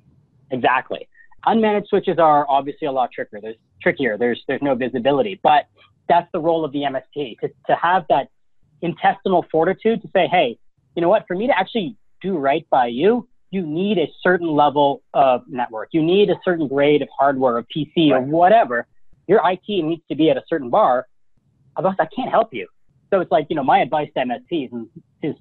Exactly. 0.50 1.08
Unmanaged 1.46 1.88
switches 1.88 2.18
are 2.18 2.46
obviously 2.48 2.86
a 2.86 2.92
lot 2.92 3.10
trickier. 3.12 3.40
There's 3.40 3.56
trickier. 3.82 4.18
There's 4.18 4.42
there's 4.46 4.62
no 4.62 4.74
visibility, 4.74 5.40
but 5.42 5.66
that's 6.08 6.28
the 6.32 6.40
role 6.40 6.64
of 6.64 6.72
the 6.72 6.80
MSP 6.80 7.38
to 7.40 7.48
to 7.66 7.76
have 7.76 8.04
that 8.08 8.28
intestinal 8.82 9.44
fortitude 9.50 10.02
to 10.02 10.08
say, 10.14 10.26
hey, 10.26 10.58
you 10.94 11.02
know 11.02 11.08
what? 11.08 11.24
For 11.26 11.36
me 11.36 11.46
to 11.46 11.58
actually 11.58 11.96
do 12.20 12.36
right 12.36 12.66
by 12.70 12.86
you, 12.86 13.28
you 13.50 13.62
need 13.66 13.98
a 13.98 14.08
certain 14.22 14.48
level 14.48 15.02
of 15.14 15.42
network. 15.48 15.88
You 15.92 16.02
need 16.02 16.30
a 16.30 16.36
certain 16.44 16.68
grade 16.68 17.02
of 17.02 17.08
hardware, 17.16 17.56
or 17.56 17.64
PC, 17.64 18.10
or 18.10 18.20
whatever. 18.20 18.86
Your 19.26 19.40
IT 19.44 19.62
needs 19.68 20.02
to 20.08 20.14
be 20.14 20.30
at 20.30 20.36
a 20.36 20.42
certain 20.48 20.70
bar. 20.70 21.06
Otherwise, 21.76 21.96
I 22.00 22.06
can't 22.14 22.30
help 22.30 22.52
you. 22.52 22.66
So 23.10 23.20
it's 23.20 23.30
like, 23.30 23.46
you 23.50 23.56
know, 23.56 23.64
my 23.64 23.80
advice 23.80 24.08
to 24.16 24.24
MSPs 24.24 24.72
is, 24.72 25.02
is 25.22 25.34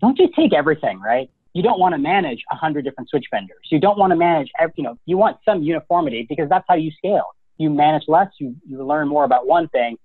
don't 0.00 0.16
just 0.16 0.34
take 0.34 0.52
everything, 0.52 1.00
right? 1.00 1.30
You 1.54 1.62
don't 1.62 1.78
want 1.78 1.94
to 1.94 1.98
manage 1.98 2.42
a 2.50 2.56
hundred 2.56 2.84
different 2.84 3.08
switch 3.08 3.26
vendors. 3.30 3.66
You 3.70 3.80
don't 3.80 3.96
want 3.96 4.10
to 4.10 4.16
manage, 4.16 4.50
every, 4.58 4.74
you 4.76 4.84
know, 4.84 4.98
you 5.06 5.16
want 5.16 5.38
some 5.44 5.62
uniformity 5.62 6.26
because 6.28 6.48
that's 6.48 6.64
how 6.68 6.74
you 6.74 6.90
scale. 6.90 7.34
You 7.58 7.70
manage 7.70 8.04
less, 8.08 8.28
you, 8.38 8.56
you 8.68 8.84
learn 8.84 9.08
more 9.08 9.24
about 9.24 9.46
one 9.46 9.68
thing, 9.68 9.96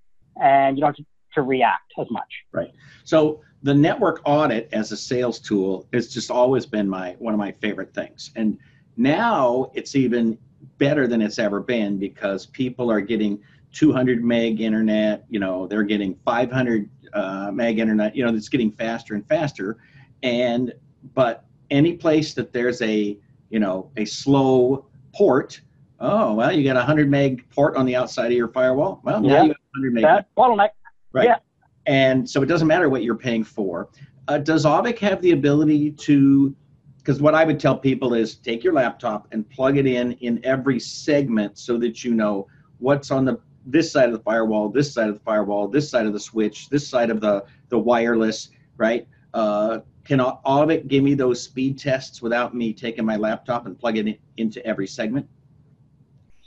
and 0.41 0.77
you 0.77 0.81
don't 0.81 0.89
have 0.89 0.95
to, 0.97 1.05
to 1.33 1.41
react 1.41 1.91
as 1.99 2.07
much. 2.11 2.29
Right. 2.51 2.71
So 3.03 3.41
the 3.63 3.73
network 3.73 4.21
audit 4.25 4.69
as 4.71 4.91
a 4.91 4.97
sales 4.97 5.39
tool 5.39 5.87
has 5.91 6.13
just 6.13 6.31
always 6.31 6.65
been 6.65 6.87
my 6.87 7.15
one 7.19 7.33
of 7.33 7.39
my 7.39 7.51
favorite 7.53 7.93
things. 7.93 8.31
And 8.35 8.57
now 8.95 9.71
it's 9.73 9.95
even 9.95 10.37
better 10.77 11.07
than 11.07 11.21
it's 11.21 11.39
ever 11.39 11.59
been 11.59 11.97
because 11.97 12.45
people 12.45 12.91
are 12.91 13.01
getting 13.01 13.39
200 13.73 14.23
meg 14.23 14.61
internet, 14.61 15.25
you 15.29 15.39
know, 15.39 15.67
they're 15.67 15.83
getting 15.83 16.15
500 16.25 16.89
uh, 17.13 17.51
meg 17.51 17.79
internet, 17.79 18.15
you 18.15 18.25
know, 18.25 18.33
it's 18.33 18.49
getting 18.49 18.71
faster 18.71 19.15
and 19.15 19.27
faster. 19.27 19.77
And 20.23 20.73
but 21.13 21.45
any 21.69 21.93
place 21.93 22.33
that 22.33 22.51
there's 22.53 22.81
a, 22.81 23.17
you 23.49 23.59
know, 23.59 23.91
a 23.97 24.05
slow 24.05 24.85
port, 25.13 25.61
oh, 25.99 26.33
well, 26.33 26.51
you 26.51 26.63
got 26.63 26.75
a 26.75 26.79
100 26.79 27.09
meg 27.09 27.47
port 27.49 27.75
on 27.75 27.85
the 27.85 27.95
outside 27.95 28.27
of 28.27 28.33
your 28.37 28.47
firewall. 28.47 29.01
Well, 29.03 29.21
now 29.21 29.27
Yeah. 29.27 29.43
you 29.43 29.47
have 29.49 29.57
100 29.75 29.93
meg 29.93 30.03
That 30.03 30.27
bottleneck. 30.35 30.69
Right. 31.11 31.25
Yeah. 31.25 31.37
And 31.85 32.29
so 32.29 32.41
it 32.43 32.45
doesn't 32.45 32.67
matter 32.67 32.89
what 32.89 33.03
you're 33.03 33.15
paying 33.15 33.43
for. 33.43 33.89
Uh, 34.27 34.37
does 34.37 34.65
Auvik 34.65 34.99
have 34.99 35.21
the 35.21 35.31
ability 35.31 35.91
to? 35.91 36.55
Because 36.97 37.19
what 37.21 37.33
I 37.33 37.43
would 37.45 37.59
tell 37.59 37.75
people 37.75 38.13
is 38.13 38.35
take 38.35 38.63
your 38.63 38.73
laptop 38.73 39.27
and 39.31 39.49
plug 39.49 39.77
it 39.77 39.87
in 39.87 40.11
in 40.13 40.39
every 40.43 40.79
segment 40.79 41.57
so 41.57 41.77
that 41.79 42.03
you 42.03 42.13
know 42.13 42.45
what's 42.77 43.09
on 43.09 43.25
the 43.25 43.39
this 43.65 43.91
side 43.91 44.05
of 44.05 44.13
the 44.13 44.19
firewall, 44.19 44.69
this 44.69 44.93
side 44.93 45.09
of 45.09 45.15
the 45.15 45.19
firewall, 45.21 45.67
this 45.67 45.89
side 45.89 46.05
of 46.05 46.13
the 46.13 46.19
switch, 46.19 46.69
this 46.69 46.87
side 46.87 47.09
of 47.09 47.21
the 47.21 47.43
the 47.69 47.79
wireless, 47.79 48.49
right? 48.77 49.07
Uh, 49.33 49.79
can 50.09 50.19
Au- 50.19 50.39
Auvik 50.43 50.87
give 50.87 51.03
me 51.03 51.13
those 51.13 51.39
speed 51.39 51.77
tests 51.77 52.19
without 52.19 52.55
me 52.55 52.73
taking 52.73 53.05
my 53.05 53.15
laptop 53.15 53.67
and 53.67 53.79
plugging 53.79 54.07
it 54.07 54.19
into 54.37 54.65
every 54.65 54.87
segment? 54.87 55.29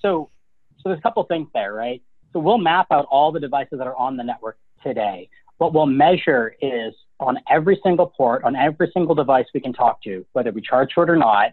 So, 0.01 0.31
so 0.79 0.89
there's 0.89 0.99
a 0.99 1.03
couple 1.03 1.23
things 1.25 1.47
there, 1.55 1.73
right? 1.73 2.03
So 2.33 2.41
we'll 2.41 2.59
map 2.59 2.89
out 2.91 3.07
all 3.09 3.31
the 3.31 3.39
devices 3.39 3.79
that 3.79 3.87
are 3.87 3.95
on 3.95 4.17
the 4.17 4.25
network 4.25 4.59
today. 4.83 5.29
What 5.59 5.73
we'll 5.73 5.87
measure 5.87 6.57
is 6.61 6.93
on 7.21 7.39
every 7.49 7.79
single 7.85 8.07
port, 8.07 8.43
on 8.43 8.57
every 8.57 8.91
single 8.93 9.15
device 9.15 9.47
we 9.55 9.61
can 9.61 9.73
talk 9.73 10.03
to, 10.03 10.27
whether 10.33 10.51
we 10.51 10.61
charge 10.61 10.91
for 10.93 11.05
it 11.05 11.11
or 11.11 11.17
not, 11.17 11.53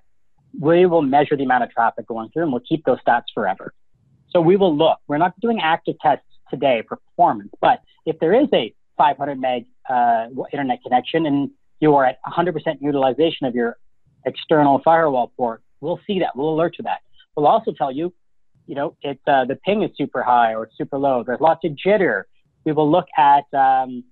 we 0.59 0.87
will 0.87 1.03
measure 1.03 1.37
the 1.37 1.43
amount 1.43 1.63
of 1.63 1.69
traffic 1.69 2.07
going 2.07 2.29
through 2.31 2.41
and 2.41 2.51
we'll 2.51 2.63
keep 2.67 2.83
those 2.85 2.97
stats 3.07 3.25
forever. 3.35 3.71
So 4.31 4.41
we 4.41 4.55
will 4.55 4.75
look. 4.75 4.97
We're 5.07 5.19
not 5.19 5.39
doing 5.41 5.59
active 5.61 5.95
tests 6.01 6.25
today 6.49 6.81
for 6.87 6.95
performance, 6.95 7.51
but 7.61 7.83
if 8.07 8.17
there 8.17 8.33
is 8.33 8.47
a 8.51 8.73
500 8.97 9.39
meg 9.39 9.67
uh, 9.87 10.29
internet 10.51 10.81
connection 10.81 11.27
and 11.27 11.51
you 11.79 11.95
are 11.95 12.05
at 12.05 12.17
100% 12.25 12.53
utilization 12.81 13.47
of 13.47 13.55
your 13.55 13.77
external 14.25 14.81
firewall 14.83 15.31
port, 15.37 15.61
we'll 15.81 15.99
see 16.05 16.19
that. 16.19 16.35
We'll 16.35 16.49
alert 16.53 16.75
to 16.75 16.83
that. 16.83 16.99
We'll 17.35 17.47
also 17.47 17.71
tell 17.71 17.91
you, 17.91 18.13
you 18.67 18.75
know, 18.75 18.95
it's 19.01 19.21
uh, 19.27 19.45
the 19.45 19.55
ping 19.55 19.83
is 19.83 19.91
super 19.97 20.21
high 20.21 20.53
or 20.53 20.63
it's 20.65 20.77
super 20.77 20.97
low. 20.97 21.23
There's 21.25 21.39
lots 21.41 21.61
of 21.63 21.71
jitter. 21.71 22.23
We 22.65 22.71
will 22.71 22.89
look 22.91 23.07
at 23.17 23.45
um, 23.57 24.03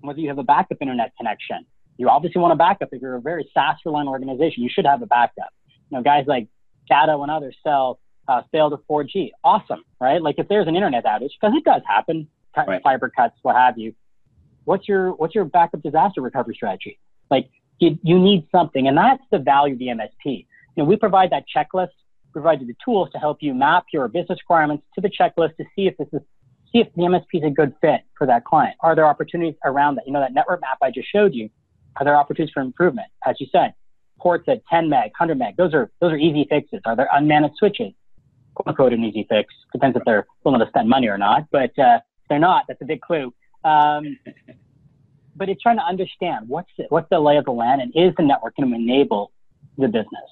whether 0.00 0.20
you 0.20 0.28
have 0.28 0.38
a 0.38 0.42
backup 0.44 0.78
internet 0.80 1.12
connection. 1.16 1.66
You 1.96 2.08
obviously 2.08 2.40
want 2.40 2.52
a 2.52 2.56
backup. 2.56 2.90
If 2.92 3.02
you're 3.02 3.16
a 3.16 3.20
very 3.20 3.50
SaaS 3.52 3.76
reliant 3.84 4.08
organization, 4.08 4.62
you 4.62 4.70
should 4.72 4.86
have 4.86 5.02
a 5.02 5.06
backup. 5.06 5.50
You 5.90 5.98
know, 5.98 6.02
guys 6.02 6.24
like 6.26 6.48
Datto 6.88 7.22
and 7.22 7.30
others 7.30 7.56
sell 7.62 7.98
uh, 8.28 8.42
failed 8.52 8.72
to 8.72 8.78
4G. 8.88 9.30
Awesome, 9.42 9.82
right? 10.00 10.22
Like 10.22 10.36
if 10.38 10.48
there's 10.48 10.68
an 10.68 10.76
internet 10.76 11.04
outage, 11.04 11.30
because 11.40 11.54
it 11.56 11.64
does 11.64 11.82
happen, 11.86 12.28
Right. 12.56 12.82
fiber 12.82 13.08
cuts, 13.10 13.36
what 13.42 13.54
have 13.56 13.78
you. 13.78 13.94
What's 14.64 14.88
your 14.88 15.12
what's 15.12 15.34
your 15.34 15.44
backup 15.44 15.82
disaster 15.82 16.20
recovery 16.20 16.54
strategy? 16.54 16.98
Like 17.30 17.48
you, 17.78 17.98
you 18.02 18.18
need 18.18 18.46
something, 18.52 18.86
and 18.86 18.96
that's 18.96 19.22
the 19.30 19.38
value 19.38 19.74
of 19.74 19.78
the 19.78 19.86
MSP. 19.86 20.46
You 20.76 20.82
know, 20.82 20.84
we 20.84 20.96
provide 20.96 21.30
that 21.30 21.44
checklist, 21.54 21.88
provide 22.32 22.60
you 22.60 22.66
the 22.66 22.76
tools 22.84 23.08
to 23.12 23.18
help 23.18 23.38
you 23.40 23.54
map 23.54 23.86
your 23.92 24.06
business 24.08 24.38
requirements 24.42 24.84
to 24.94 25.00
the 25.00 25.10
checklist 25.10 25.56
to 25.56 25.64
see 25.74 25.86
if 25.86 25.96
this 25.96 26.08
is 26.12 26.20
see 26.72 26.78
if 26.78 26.88
the 26.94 27.02
MSP 27.02 27.42
is 27.42 27.44
a 27.44 27.50
good 27.50 27.74
fit 27.80 28.02
for 28.16 28.26
that 28.26 28.44
client. 28.44 28.76
Are 28.80 28.94
there 28.94 29.06
opportunities 29.06 29.56
around 29.64 29.96
that? 29.96 30.06
You 30.06 30.12
know, 30.12 30.20
that 30.20 30.34
network 30.34 30.60
map 30.60 30.78
I 30.82 30.90
just 30.90 31.08
showed 31.10 31.34
you. 31.34 31.50
Are 31.96 32.04
there 32.04 32.16
opportunities 32.16 32.52
for 32.52 32.60
improvement? 32.60 33.08
As 33.26 33.36
you 33.40 33.46
said, 33.50 33.74
ports 34.20 34.44
at 34.48 34.62
10 34.70 34.88
meg, 34.88 35.10
100 35.18 35.38
meg. 35.38 35.56
Those 35.56 35.74
are 35.74 35.90
those 36.00 36.12
are 36.12 36.16
easy 36.16 36.46
fixes. 36.48 36.80
Are 36.84 36.94
there 36.94 37.08
unmanaged 37.12 37.56
switches? 37.58 37.92
Quote 38.54 38.68
unquote 38.68 38.92
an 38.92 39.04
easy 39.04 39.26
fix. 39.28 39.52
Depends 39.72 39.96
if 39.96 40.02
they're 40.04 40.26
willing 40.44 40.60
to 40.60 40.68
spend 40.68 40.88
money 40.88 41.08
or 41.08 41.18
not. 41.18 41.46
But 41.50 41.76
uh, 41.78 41.98
if 41.98 42.28
they're 42.28 42.38
not, 42.38 42.64
that's 42.68 42.80
a 42.82 42.84
big 42.84 43.00
clue. 43.00 43.32
Um, 43.64 44.18
but 45.36 45.48
it's 45.48 45.62
trying 45.62 45.76
to 45.76 45.84
understand 45.84 46.48
what's 46.48 46.70
the, 46.76 46.84
what's 46.88 47.08
the 47.10 47.18
lay 47.18 47.36
of 47.36 47.44
the 47.44 47.52
land 47.52 47.80
and 47.80 47.92
is 47.94 48.14
the 48.16 48.22
network 48.22 48.56
going 48.56 48.68
to 48.68 48.74
enable 48.74 49.32
the 49.78 49.88
business. 49.88 50.28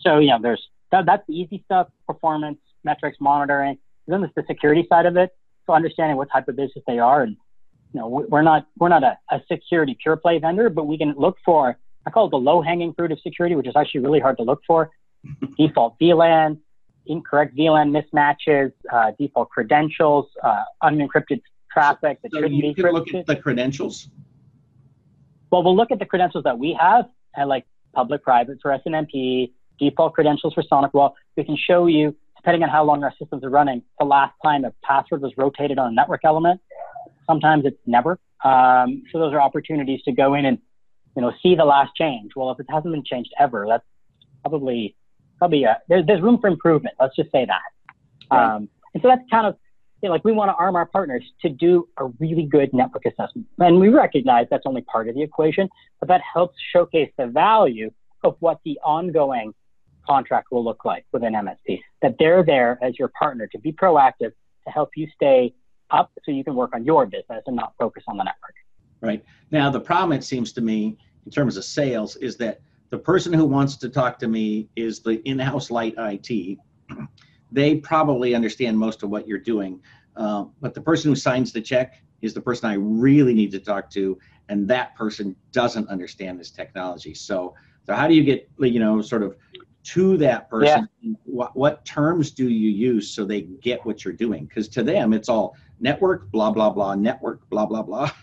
So 0.00 0.18
you 0.18 0.28
know, 0.28 0.38
there's 0.40 0.62
that, 0.92 1.06
that's 1.06 1.26
the 1.26 1.34
easy 1.34 1.62
stuff: 1.64 1.88
performance, 2.06 2.58
metrics, 2.84 3.18
monitoring. 3.20 3.78
Then 4.06 4.20
there's 4.20 4.34
the 4.36 4.44
security 4.46 4.86
side 4.88 5.06
of 5.06 5.16
it. 5.16 5.30
So 5.66 5.72
understanding 5.72 6.16
what 6.16 6.30
type 6.30 6.48
of 6.48 6.56
business 6.56 6.84
they 6.86 6.98
are 6.98 7.22
and 7.22 7.36
you 7.92 8.00
know, 8.00 8.08
we're 8.08 8.42
not 8.42 8.66
we're 8.78 8.88
not 8.88 9.02
a, 9.04 9.18
a 9.30 9.40
security 9.50 9.96
pure 10.00 10.16
play 10.16 10.38
vendor, 10.38 10.68
but 10.68 10.86
we 10.86 10.98
can 10.98 11.14
look 11.16 11.38
for 11.44 11.78
I 12.06 12.10
call 12.10 12.26
it 12.26 12.30
the 12.30 12.36
low 12.36 12.62
hanging 12.62 12.94
fruit 12.94 13.10
of 13.10 13.20
security, 13.20 13.56
which 13.56 13.66
is 13.66 13.74
actually 13.76 14.00
really 14.00 14.20
hard 14.20 14.36
to 14.38 14.44
look 14.44 14.60
for. 14.66 14.90
default 15.58 15.96
VLAN, 16.00 16.58
incorrect 17.06 17.56
VLAN 17.56 17.90
mismatches, 17.90 18.72
uh, 18.92 19.10
default 19.18 19.50
credentials, 19.50 20.26
uh, 20.42 20.62
unencrypted 20.84 21.42
traffic 21.76 22.18
that 22.22 22.32
so 22.32 22.38
shouldn't 22.38 22.54
you 22.54 22.74
be 22.74 22.74
can 22.74 22.92
look 22.92 23.12
at 23.12 23.26
the 23.26 23.36
credentials. 23.36 24.08
Well, 25.50 25.62
we'll 25.62 25.76
look 25.76 25.90
at 25.90 25.98
the 25.98 26.06
credentials 26.06 26.44
that 26.44 26.58
we 26.58 26.76
have, 26.80 27.06
and 27.36 27.48
like 27.48 27.66
public, 27.94 28.22
private 28.22 28.58
for 28.62 28.76
SNMP, 28.86 29.52
default 29.78 30.14
credentials 30.14 30.54
for 30.54 30.62
SonicWall. 30.62 31.12
We 31.36 31.44
can 31.44 31.56
show 31.56 31.86
you, 31.86 32.16
depending 32.36 32.62
on 32.62 32.68
how 32.68 32.84
long 32.84 33.04
our 33.04 33.12
systems 33.18 33.44
are 33.44 33.50
running, 33.50 33.82
the 33.98 34.06
last 34.06 34.34
time 34.44 34.64
a 34.64 34.72
password 34.82 35.22
was 35.22 35.32
rotated 35.36 35.78
on 35.78 35.92
a 35.92 35.94
network 35.94 36.22
element. 36.24 36.60
Sometimes 37.26 37.64
it's 37.64 37.78
never. 37.86 38.18
Um, 38.44 39.02
so 39.12 39.18
those 39.18 39.32
are 39.32 39.40
opportunities 39.40 40.02
to 40.02 40.12
go 40.12 40.34
in 40.34 40.44
and 40.46 40.58
you 41.14 41.22
know 41.22 41.32
see 41.42 41.54
the 41.54 41.64
last 41.64 41.94
change. 41.94 42.32
Well, 42.36 42.50
if 42.50 42.60
it 42.60 42.66
hasn't 42.68 42.92
been 42.92 43.04
changed 43.04 43.32
ever, 43.38 43.66
that's 43.68 43.84
probably 44.42 44.96
probably 45.38 45.64
a, 45.64 45.78
there's 45.88 46.06
there's 46.06 46.22
room 46.22 46.38
for 46.40 46.48
improvement. 46.48 46.94
Let's 47.00 47.16
just 47.16 47.30
say 47.32 47.46
that. 47.46 47.62
Right. 48.30 48.54
Um, 48.54 48.68
and 48.94 49.02
so 49.02 49.08
that's 49.08 49.28
kind 49.30 49.46
of 49.46 49.56
you 50.02 50.08
know, 50.08 50.12
like 50.12 50.24
we 50.24 50.32
want 50.32 50.50
to 50.50 50.54
arm 50.54 50.76
our 50.76 50.86
partners 50.86 51.24
to 51.42 51.48
do 51.48 51.88
a 51.98 52.06
really 52.18 52.44
good 52.44 52.72
network 52.72 53.06
assessment, 53.06 53.46
and 53.58 53.80
we 53.80 53.88
recognize 53.88 54.46
that's 54.50 54.66
only 54.66 54.82
part 54.82 55.08
of 55.08 55.14
the 55.14 55.22
equation, 55.22 55.68
but 56.00 56.08
that 56.08 56.20
helps 56.20 56.56
showcase 56.72 57.10
the 57.16 57.26
value 57.26 57.90
of 58.22 58.36
what 58.40 58.60
the 58.64 58.78
ongoing 58.84 59.54
contract 60.06 60.48
will 60.50 60.64
look 60.64 60.84
like 60.84 61.04
with 61.12 61.22
an 61.24 61.34
MSP. 61.34 61.80
That 62.02 62.16
they're 62.18 62.44
there 62.44 62.78
as 62.82 62.98
your 62.98 63.10
partner 63.18 63.46
to 63.48 63.58
be 63.58 63.72
proactive 63.72 64.32
to 64.64 64.70
help 64.72 64.90
you 64.96 65.08
stay 65.14 65.54
up 65.90 66.12
so 66.24 66.30
you 66.32 66.44
can 66.44 66.54
work 66.54 66.74
on 66.74 66.84
your 66.84 67.06
business 67.06 67.42
and 67.46 67.56
not 67.56 67.74
focus 67.78 68.04
on 68.08 68.16
the 68.16 68.24
network. 68.24 68.54
Right. 69.00 69.24
Now, 69.50 69.70
the 69.70 69.80
problem, 69.80 70.18
it 70.18 70.24
seems 70.24 70.52
to 70.52 70.60
me, 70.60 70.96
in 71.24 71.32
terms 71.32 71.56
of 71.56 71.64
sales, 71.64 72.16
is 72.16 72.36
that 72.38 72.60
the 72.90 72.98
person 72.98 73.32
who 73.32 73.44
wants 73.44 73.76
to 73.76 73.88
talk 73.88 74.18
to 74.20 74.28
me 74.28 74.68
is 74.76 75.00
the 75.00 75.20
in 75.28 75.38
house 75.38 75.70
light 75.70 75.94
IT. 75.98 76.58
They 77.56 77.76
probably 77.76 78.34
understand 78.34 78.78
most 78.78 79.02
of 79.02 79.08
what 79.08 79.26
you're 79.26 79.38
doing. 79.38 79.80
Uh, 80.14 80.44
but 80.60 80.74
the 80.74 80.80
person 80.82 81.10
who 81.10 81.16
signs 81.16 81.54
the 81.54 81.60
check 81.62 82.02
is 82.20 82.34
the 82.34 82.40
person 82.42 82.68
I 82.68 82.74
really 82.74 83.32
need 83.32 83.50
to 83.52 83.58
talk 83.58 83.88
to. 83.92 84.18
And 84.50 84.68
that 84.68 84.94
person 84.94 85.34
doesn't 85.52 85.88
understand 85.88 86.38
this 86.38 86.50
technology. 86.50 87.14
So, 87.14 87.54
so 87.86 87.94
how 87.94 88.08
do 88.08 88.14
you 88.14 88.24
get, 88.24 88.50
you 88.58 88.78
know, 88.78 89.00
sort 89.00 89.22
of 89.22 89.36
to 89.84 90.18
that 90.18 90.50
person? 90.50 90.86
What, 91.24 91.56
what 91.56 91.82
terms 91.86 92.30
do 92.30 92.46
you 92.50 92.68
use 92.68 93.10
so 93.14 93.24
they 93.24 93.40
get 93.40 93.86
what 93.86 94.04
you're 94.04 94.12
doing? 94.12 94.44
Because 94.44 94.68
to 94.68 94.82
them, 94.82 95.14
it's 95.14 95.30
all 95.30 95.56
network, 95.80 96.30
blah, 96.30 96.50
blah, 96.50 96.68
blah, 96.68 96.94
network, 96.94 97.48
blah, 97.48 97.64
blah, 97.64 97.82
blah. 97.82 98.10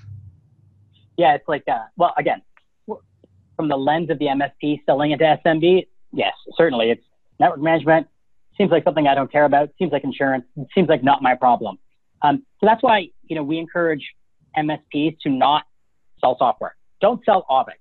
Yeah, 1.16 1.36
it's 1.36 1.48
like, 1.48 1.64
uh, 1.68 1.84
well, 1.96 2.12
again, 2.18 2.42
from 3.56 3.68
the 3.68 3.78
lens 3.78 4.10
of 4.10 4.18
the 4.18 4.26
MSP 4.26 4.80
selling 4.84 5.12
into 5.12 5.24
SMB, 5.46 5.86
yes, 6.12 6.34
certainly 6.58 6.90
it's 6.90 7.04
network 7.40 7.60
management. 7.60 8.08
Seems 8.58 8.72
like 8.72 8.84
something 8.84 9.08
I 9.08 9.16
don't 9.16 9.32
care 9.32 9.46
about. 9.46 9.70
Seems 9.80 9.92
like 9.92 10.04
insurance. 10.04 10.46
Seems 10.76 10.90
like 10.90 11.04
not 11.04 11.22
my 11.22 11.36
problem. 11.36 11.78
Um, 12.22 12.46
so 12.60 12.68
that's 12.68 12.84
why 12.84 13.08
you 13.24 13.36
know 13.36 13.44
we 13.44 13.58
encourage 13.58 14.04
MSPs 14.58 15.18
to 15.24 15.30
not 15.30 15.64
sell 16.20 16.38
software. 16.38 16.76
Don't 17.02 17.24
sell 17.26 17.46
Auvik. 17.50 17.80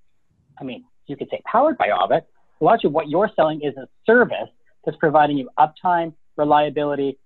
I 0.59 0.63
mean, 0.63 0.83
you 1.07 1.15
could 1.15 1.29
say 1.29 1.41
powered 1.45 1.77
by 1.77 1.89
Auvik. 1.89 2.23
Well, 2.59 2.73
actually, 2.73 2.91
what 2.91 3.09
you're 3.09 3.29
selling 3.35 3.61
is 3.61 3.75
a 3.77 3.87
service 4.05 4.49
that's 4.85 4.97
providing 4.97 5.37
you 5.37 5.49
uptime, 5.59 6.13
reliability, 6.37 7.17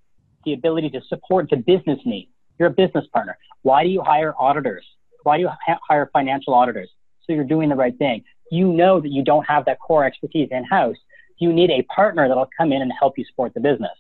the 0.46 0.54
ability 0.54 0.90
to 0.92 1.02
support 1.08 1.50
the 1.50 1.58
business 1.58 2.00
needs. 2.06 2.30
You're 2.60 2.70
a 2.70 2.74
business 2.74 3.06
partner. 3.14 3.38
Why 3.64 3.84
do 3.84 3.90
you 3.90 4.02
hire 4.02 4.34
auditors? 4.40 4.86
Why 5.24 5.38
do 5.38 5.44
you 5.44 5.50
ha- 5.50 5.80
hire 5.88 6.10
financial 6.14 6.54
auditors? 6.54 6.90
So 7.26 7.34
you're 7.34 7.44
doing 7.44 7.70
the 7.70 7.76
right 7.76 7.98
thing. 7.98 8.24
You 8.52 8.72
know 8.72 9.02
that 9.02 9.10
you 9.10 9.24
don't 9.24 9.44
have 9.44 9.66
that 9.66 9.80
core 9.80 10.06
expertise 10.06 10.50
in 10.52 10.64
house. 10.64 10.96
You 11.40 11.54
need 11.54 11.70
a 11.70 11.84
partner 11.84 12.28
that'll 12.28 12.50
come 12.58 12.72
in 12.72 12.82
and 12.82 12.92
help 12.98 13.18
you 13.18 13.26
support 13.26 13.54
the 13.54 13.60
business. 13.60 13.92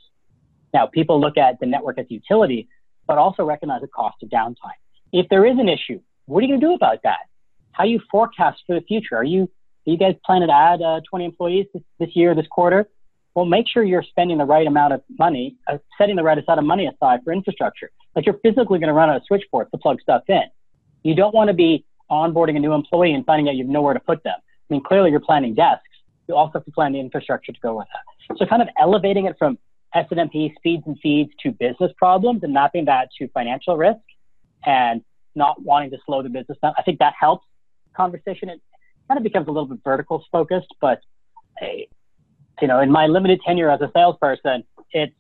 Now, 0.74 0.88
people 0.88 1.20
look 1.20 1.38
at 1.38 1.60
the 1.60 1.66
network 1.66 1.98
as 1.98 2.06
utility, 2.10 2.68
but 3.08 3.18
also 3.18 3.44
recognize 3.44 3.82
the 3.82 3.88
cost 3.88 4.22
of 4.24 4.30
downtime. 4.30 4.78
If 5.14 5.30
there 5.30 5.46
is 5.46 5.58
an 5.58 5.70
issue, 5.70 6.02
what 6.26 6.40
are 6.40 6.48
you 6.48 6.50
going 6.50 6.60
to 6.60 6.68
do 6.68 6.74
about 6.74 7.00
that? 7.04 7.30
How 7.72 7.86
do 7.86 7.90
you 7.90 8.02
forecast 8.12 8.60
for 8.66 8.76
the 8.76 8.86
future? 8.86 9.16
Are 9.16 9.24
you, 9.24 9.50
you 9.86 9.98
guys 9.98 10.16
planning 10.26 10.50
to 10.50 10.54
add 10.54 10.82
uh, 10.82 11.02
20 11.10 11.26
employees 11.26 11.68
this, 11.74 11.84
this 12.00 12.10
year, 12.16 12.36
this 12.36 12.48
quarter? 12.48 12.88
Well, 13.34 13.46
make 13.46 13.68
sure 13.72 13.84
you're 13.84 14.04
spending 14.04 14.40
the 14.40 14.46
right 14.46 14.66
amount 14.66 14.94
of 14.94 15.04
money, 15.20 15.58
uh, 15.68 15.78
setting 15.98 16.16
the 16.16 16.24
right 16.24 16.38
amount 16.38 16.60
of 16.60 16.66
money 16.66 16.88
aside 16.88 17.20
for 17.24 17.32
infrastructure. 17.32 17.92
Like 18.16 18.26
you're 18.26 18.40
physically 18.40 18.80
going 18.80 18.88
to 18.88 18.94
run 18.94 19.10
out 19.10 19.18
of 19.18 19.22
switchboards 19.28 19.70
to 19.72 19.78
plug 19.78 20.02
stuff 20.02 20.24
in. 20.28 20.42
You 21.04 21.16
don't 21.16 21.36
want 21.36 21.50
to 21.50 21.54
be 21.54 21.86
onboarding 22.10 22.58
a 22.58 22.60
new 22.60 22.74
employee 22.74 23.14
and 23.14 23.26
finding 23.26 23.48
out 23.48 23.56
you 23.56 23.64
have 23.64 23.72
nowhere 23.72 23.94
to 23.94 24.00
put 24.00 24.24
them. 24.24 24.36
I 24.38 24.74
mean, 24.74 24.84
clearly 24.84 25.12
you're 25.12 25.20
planning 25.20 25.54
desks. 25.54 25.87
You 26.28 26.36
also 26.36 26.54
have 26.56 26.66
to 26.66 26.72
plan 26.72 26.94
the 26.94 27.00
infrastructure 27.00 27.52
to 27.52 27.60
go 27.60 27.78
with 27.78 27.88
that. 27.94 28.38
So 28.38 28.46
kind 28.46 28.62
of 28.62 28.68
elevating 28.80 29.26
it 29.26 29.36
from 29.38 29.58
SNMP 29.96 30.54
speeds 30.56 30.84
and 30.86 30.98
feeds 31.02 31.32
to 31.44 31.52
business 31.52 31.92
problems 31.98 32.44
and 32.44 32.54
mapping 32.54 32.86
that 32.86 33.10
to 33.18 33.28
financial 33.30 33.78
risk 33.78 34.00
and 34.66 35.02
not 35.36 35.62
wanting 35.62 35.92
to 35.92 35.98
slow 36.06 36.22
the 36.24 36.30
business 36.30 36.58
down. 36.62 36.74
I 36.78 36.82
think 36.82 37.00
that 37.00 37.14
helps 37.20 37.46
conversation. 37.96 38.50
It 38.50 38.62
kind 39.08 39.18
of 39.18 39.24
becomes 39.24 39.48
a 39.48 39.52
little 39.52 39.68
bit 39.68 39.80
vertical 39.84 40.24
focused, 40.32 40.74
but 40.82 41.00
eh, 41.62 41.86
you 42.62 42.68
know, 42.68 42.80
in 42.80 42.92
my 42.92 43.08
limited 43.08 43.40
tenure 43.46 43.70
as 43.70 43.82
a 43.82 43.90
salesperson, 43.94 44.64
it's 44.92 45.14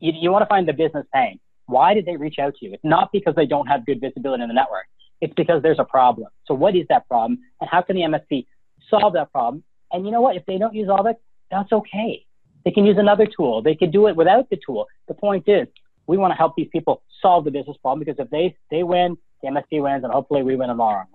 you, 0.00 0.12
you 0.18 0.30
want 0.30 0.42
to 0.42 0.46
find 0.46 0.66
the 0.66 0.72
business 0.72 1.06
pain. 1.14 1.38
Why 1.66 1.94
did 1.94 2.06
they 2.06 2.16
reach 2.16 2.38
out 2.38 2.54
to 2.56 2.66
you? 2.66 2.72
It's 2.72 2.84
not 2.84 3.10
because 3.12 3.34
they 3.34 3.46
don't 3.46 3.66
have 3.66 3.84
good 3.84 4.00
visibility 4.00 4.42
in 4.42 4.48
the 4.48 4.54
network. 4.54 4.86
It's 5.20 5.34
because 5.34 5.62
there's 5.62 5.78
a 5.78 5.84
problem. 5.84 6.28
So 6.46 6.54
what 6.54 6.74
is 6.74 6.86
that 6.88 7.06
problem? 7.08 7.40
And 7.60 7.68
how 7.70 7.82
can 7.82 7.96
the 7.96 8.02
MSP 8.02 8.46
solve 8.88 9.12
that 9.14 9.30
problem? 9.32 9.64
And 9.92 10.04
you 10.04 10.12
know 10.12 10.20
what? 10.20 10.36
If 10.36 10.44
they 10.46 10.58
don't 10.58 10.74
use 10.74 10.88
Auvik, 10.88 11.16
that's 11.50 11.72
okay. 11.72 12.24
They 12.64 12.70
can 12.70 12.84
use 12.84 12.98
another 12.98 13.26
tool. 13.26 13.62
They 13.62 13.74
could 13.74 13.92
do 13.92 14.08
it 14.08 14.16
without 14.16 14.50
the 14.50 14.58
tool. 14.64 14.86
The 15.06 15.14
point 15.14 15.48
is, 15.48 15.66
we 16.06 16.16
want 16.16 16.32
to 16.32 16.36
help 16.36 16.54
these 16.56 16.68
people 16.72 17.02
solve 17.22 17.44
the 17.44 17.50
business 17.50 17.76
problem 17.78 18.00
because 18.00 18.18
if 18.18 18.30
they 18.30 18.56
they 18.70 18.82
win, 18.82 19.16
the 19.42 19.48
MSP 19.48 19.82
wins, 19.82 20.04
and 20.04 20.12
hopefully 20.12 20.42
we 20.42 20.56
win 20.56 20.70
in 20.70 20.76
the 20.76 20.82
long 20.82 20.94
run. 20.94 21.06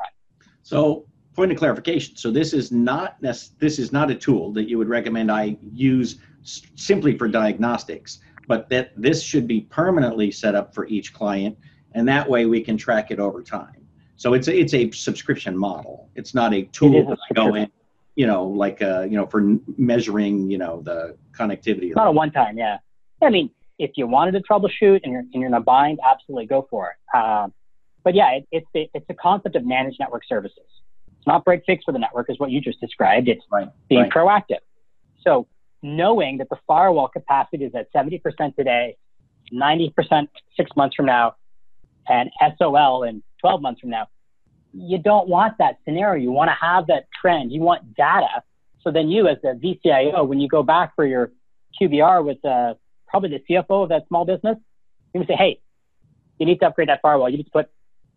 So, 0.61 1.05
point 1.35 1.51
of 1.51 1.57
clarification. 1.57 2.15
So 2.15 2.31
this 2.31 2.53
is 2.53 2.71
not 2.71 3.19
this 3.21 3.79
is 3.79 3.91
not 3.91 4.09
a 4.11 4.15
tool 4.15 4.53
that 4.53 4.69
you 4.69 4.77
would 4.77 4.89
recommend 4.89 5.31
I 5.31 5.57
use 5.73 6.19
simply 6.43 7.17
for 7.17 7.27
diagnostics, 7.27 8.19
but 8.47 8.69
that 8.69 8.91
this 8.95 9.23
should 9.23 9.47
be 9.47 9.61
permanently 9.61 10.31
set 10.31 10.55
up 10.55 10.73
for 10.73 10.87
each 10.87 11.13
client, 11.13 11.57
and 11.93 12.07
that 12.07 12.29
way 12.29 12.45
we 12.45 12.61
can 12.61 12.77
track 12.77 13.11
it 13.11 13.19
over 13.19 13.41
time. 13.41 13.83
So 14.15 14.33
it's 14.33 14.47
a, 14.47 14.57
it's 14.57 14.73
a 14.73 14.91
subscription 14.91 15.57
model. 15.57 16.09
It's 16.15 16.33
not 16.33 16.53
a 16.53 16.63
tool 16.63 17.09
that 17.09 17.17
I 17.29 17.33
go 17.33 17.55
in, 17.55 17.69
you 18.15 18.27
know, 18.27 18.45
like 18.45 18.81
uh, 18.81 19.01
you 19.01 19.17
know, 19.17 19.25
for 19.25 19.57
measuring, 19.77 20.49
you 20.51 20.57
know, 20.57 20.81
the 20.81 21.17
connectivity. 21.31 21.87
It's 21.87 21.95
not 21.95 22.07
a 22.07 22.11
one 22.11 22.31
time, 22.31 22.57
yeah. 22.57 22.77
I 23.21 23.29
mean, 23.29 23.49
if 23.79 23.91
you 23.95 24.07
wanted 24.07 24.33
to 24.33 24.41
troubleshoot 24.41 25.01
and 25.03 25.11
you're, 25.11 25.21
and 25.21 25.33
you're 25.33 25.47
in 25.47 25.53
a 25.53 25.61
bind, 25.61 25.99
absolutely 26.05 26.45
go 26.45 26.67
for 26.69 26.91
it. 26.91 27.17
Um, 27.17 27.53
but 28.03 28.13
yeah, 28.15 28.31
it, 28.31 28.47
it's 28.51 28.67
the 28.73 28.89
it's 28.93 29.07
the 29.07 29.13
concept 29.13 29.55
of 29.55 29.65
managed 29.65 29.97
network 29.99 30.23
services. 30.27 30.65
It's 31.17 31.27
not 31.27 31.45
break 31.45 31.63
fix 31.65 31.85
for 31.85 31.93
the 31.93 31.99
network, 31.99 32.29
is 32.29 32.39
what 32.39 32.51
you 32.51 32.59
just 32.59 32.79
described. 32.81 33.29
It's 33.29 33.43
right, 33.49 33.69
being 33.87 34.01
right. 34.01 34.11
proactive. 34.11 34.59
So 35.21 35.47
knowing 35.81 36.37
that 36.39 36.49
the 36.49 36.57
firewall 36.67 37.07
capacity 37.07 37.63
is 37.65 37.73
at 37.75 37.91
70% 37.93 38.55
today, 38.55 38.97
90% 39.53 40.27
six 40.57 40.71
months 40.75 40.95
from 40.95 41.05
now, 41.05 41.35
and 42.07 42.29
SOL 42.57 43.03
in 43.03 43.23
12 43.39 43.61
months 43.61 43.81
from 43.81 43.89
now, 43.91 44.07
you 44.73 44.97
don't 44.97 45.27
want 45.29 45.57
that 45.59 45.77
scenario. 45.85 46.21
You 46.21 46.31
want 46.31 46.49
to 46.49 46.57
have 46.59 46.87
that 46.87 47.07
trend. 47.21 47.51
You 47.51 47.61
want 47.61 47.95
data. 47.95 48.43
So 48.81 48.91
then 48.91 49.09
you, 49.09 49.27
as 49.27 49.37
the 49.41 49.49
VCIO, 49.49 50.27
when 50.27 50.39
you 50.39 50.47
go 50.47 50.63
back 50.63 50.93
for 50.95 51.05
your 51.05 51.31
QBR 51.79 52.25
with 52.25 52.43
uh, 52.43 52.73
probably 53.07 53.29
the 53.29 53.53
CFO 53.53 53.83
of 53.83 53.89
that 53.89 54.07
small 54.07 54.25
business, 54.25 54.57
you 55.13 55.21
can 55.21 55.27
say, 55.27 55.35
hey, 55.37 55.59
you 56.39 56.45
need 56.45 56.59
to 56.59 56.67
upgrade 56.67 56.89
that 56.89 56.99
firewall. 57.01 57.29
You 57.29 57.37
need 57.37 57.45
to 57.45 57.51
put 57.51 57.69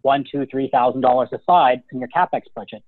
one, 0.03 0.25
two, 0.31 0.47
three 0.47 0.69
thousand 0.69 1.03
dollars 1.03 1.29
aside 1.33 1.83
in 1.93 2.01
your 2.01 2.09
capex 2.09 2.43
budget. 2.55 2.83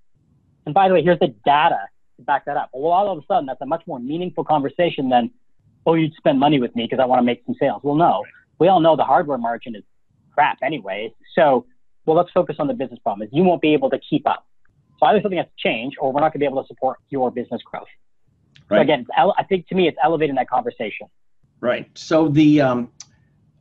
And 0.65 0.75
by 0.75 0.89
the 0.89 0.95
way, 0.95 1.03
here's 1.03 1.19
the 1.19 1.35
data 1.45 1.81
to 2.17 2.23
back 2.23 2.45
that 2.47 2.57
up. 2.57 2.71
Well, 2.73 2.93
all 2.93 3.11
of 3.11 3.19
a 3.19 3.27
sudden, 3.27 3.47
that's 3.47 3.61
a 3.61 3.67
much 3.67 3.83
more 3.87 3.99
meaningful 3.99 4.45
conversation 4.45 5.09
than, 5.09 5.31
oh, 5.87 5.95
you'd 5.95 6.15
spend 6.15 6.39
money 6.39 6.61
with 6.61 6.75
me 6.75 6.85
because 6.85 7.01
I 7.03 7.07
want 7.07 7.21
to 7.21 7.25
make 7.25 7.43
some 7.47 7.55
sales. 7.61 7.81
Well, 7.83 7.97
no, 7.97 8.25
we 8.59 8.69
all 8.69 8.81
know 8.81 8.97
the 8.97 9.05
hardware 9.05 9.39
margin 9.39 9.75
is 9.77 9.85
crap 10.33 10.59
anyway. 10.63 11.13
So, 11.35 11.67
well, 12.09 12.17
let's 12.17 12.33
focus 12.33 12.57
on 12.59 12.67
the 12.67 12.75
business 12.75 12.99
problem. 13.01 13.29
Is 13.29 13.33
you 13.35 13.45
won't 13.45 13.61
be 13.61 13.75
able 13.75 13.91
to 13.91 13.99
keep 13.99 14.27
up. 14.27 14.47
So 14.99 15.07
either 15.07 15.21
something 15.21 15.37
has 15.37 15.47
to 15.47 15.53
change, 15.59 15.95
or 16.01 16.11
we're 16.11 16.21
not 16.21 16.33
going 16.33 16.33
to 16.33 16.39
be 16.39 16.47
able 16.47 16.63
to 16.63 16.67
support 16.67 16.99
your 17.11 17.31
business 17.31 17.61
growth. 17.63 17.87
Right. 18.71 18.79
So 18.79 18.81
again, 18.81 19.07
ele- 19.17 19.35
I 19.37 19.45
think 19.45 19.69
to 19.69 19.75
me, 19.75 19.87
it's 19.87 19.99
elevating 20.03 20.35
that 20.37 20.49
conversation. 20.49 21.07
Right. 21.61 21.87
So 21.97 22.29
the 22.29 22.63
um, 22.63 22.91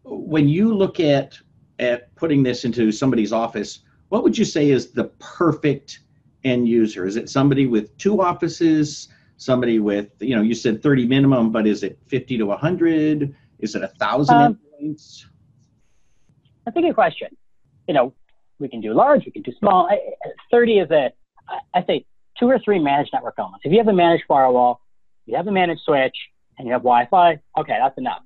when 0.03 0.47
you 0.47 0.73
look 0.73 1.01
at 1.01 1.37
at 1.77 2.15
putting 2.15 2.41
this 2.41 2.63
into 2.63 2.91
somebody's 2.91 3.33
office, 3.33 3.79
what 4.07 4.23
would 4.23 4.37
you 4.37 4.45
say 4.45 4.69
is 4.69 4.91
the 4.91 5.05
perfect 5.19 5.99
end 6.45 6.69
user? 6.69 7.05
Is 7.05 7.17
it 7.17 7.29
somebody 7.29 7.67
with 7.67 7.95
two 7.97 8.21
offices? 8.21 9.09
Somebody 9.35 9.79
with 9.79 10.09
you 10.19 10.35
know 10.37 10.41
you 10.41 10.55
said 10.55 10.81
30 10.81 11.05
minimum, 11.05 11.51
but 11.51 11.67
is 11.67 11.83
it 11.83 11.99
50 12.07 12.37
to 12.37 12.45
100? 12.45 13.35
Is 13.59 13.75
it 13.75 13.83
a 13.83 13.89
thousand 13.89 14.35
Um, 14.37 14.59
endpoints? 14.81 15.25
That's 16.65 16.77
a 16.77 16.81
good 16.81 16.95
question. 16.95 17.35
You 17.87 17.93
know, 17.93 18.13
we 18.59 18.67
can 18.67 18.81
do 18.81 18.93
large, 18.93 19.25
we 19.25 19.31
can 19.31 19.41
do 19.41 19.51
small. 19.59 19.87
I- 19.89 19.99
30 20.51 20.79
is 20.79 20.91
a, 20.91 21.11
I- 21.73 21.83
say 21.85 22.05
two 22.39 22.47
or 22.47 22.59
three 22.59 22.79
managed 22.79 23.11
network 23.13 23.35
elements. 23.37 23.63
If 23.65 23.71
you 23.71 23.77
have 23.79 23.87
a 23.87 23.93
managed 23.93 24.23
firewall, 24.27 24.81
you 25.25 25.35
have 25.35 25.47
a 25.47 25.51
managed 25.51 25.81
switch, 25.81 26.15
and 26.57 26.67
you 26.67 26.73
have 26.73 26.81
Wi-Fi, 26.81 27.39
okay, 27.59 27.77
that's 27.79 27.97
enough. 27.97 28.21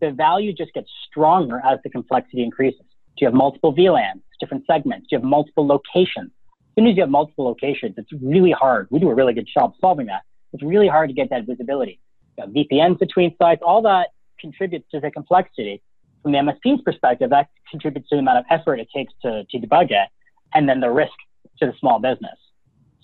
The 0.00 0.10
value 0.10 0.52
just 0.52 0.72
gets 0.72 0.90
stronger 1.08 1.60
as 1.64 1.78
the 1.84 1.90
complexity 1.90 2.42
increases. 2.42 2.80
Do 2.80 3.24
you 3.24 3.26
have 3.26 3.34
multiple 3.34 3.74
VLANs, 3.74 4.22
different 4.40 4.64
segments? 4.66 5.08
Do 5.08 5.16
you 5.16 5.18
have 5.18 5.24
multiple 5.24 5.66
locations? 5.66 6.30
As 6.30 6.74
soon 6.76 6.86
as 6.86 6.96
you 6.96 7.02
have 7.02 7.10
multiple 7.10 7.44
locations, 7.44 7.94
it's 7.98 8.10
really 8.22 8.52
hard. 8.52 8.88
We 8.90 8.98
do 8.98 9.10
a 9.10 9.14
really 9.14 9.34
good 9.34 9.48
job 9.52 9.74
solving 9.80 10.06
that. 10.06 10.22
It's 10.52 10.62
really 10.62 10.88
hard 10.88 11.10
to 11.10 11.14
get 11.14 11.30
that 11.30 11.44
visibility. 11.46 12.00
VPNs 12.38 12.98
between 12.98 13.36
sites, 13.36 13.60
all 13.62 13.82
that 13.82 14.08
contributes 14.40 14.90
to 14.92 15.00
the 15.00 15.10
complexity 15.10 15.82
from 16.22 16.32
the 16.32 16.38
MSP's 16.38 16.82
perspective, 16.82 17.30
that 17.30 17.48
contributes 17.70 18.08
to 18.10 18.16
the 18.16 18.20
amount 18.20 18.38
of 18.38 18.44
effort 18.50 18.80
it 18.80 18.88
takes 18.94 19.12
to, 19.22 19.44
to 19.50 19.58
debug 19.58 19.90
it, 19.90 20.08
and 20.54 20.68
then 20.68 20.80
the 20.80 20.90
risk 20.90 21.12
to 21.58 21.66
the 21.66 21.72
small 21.78 21.98
business. 21.98 22.36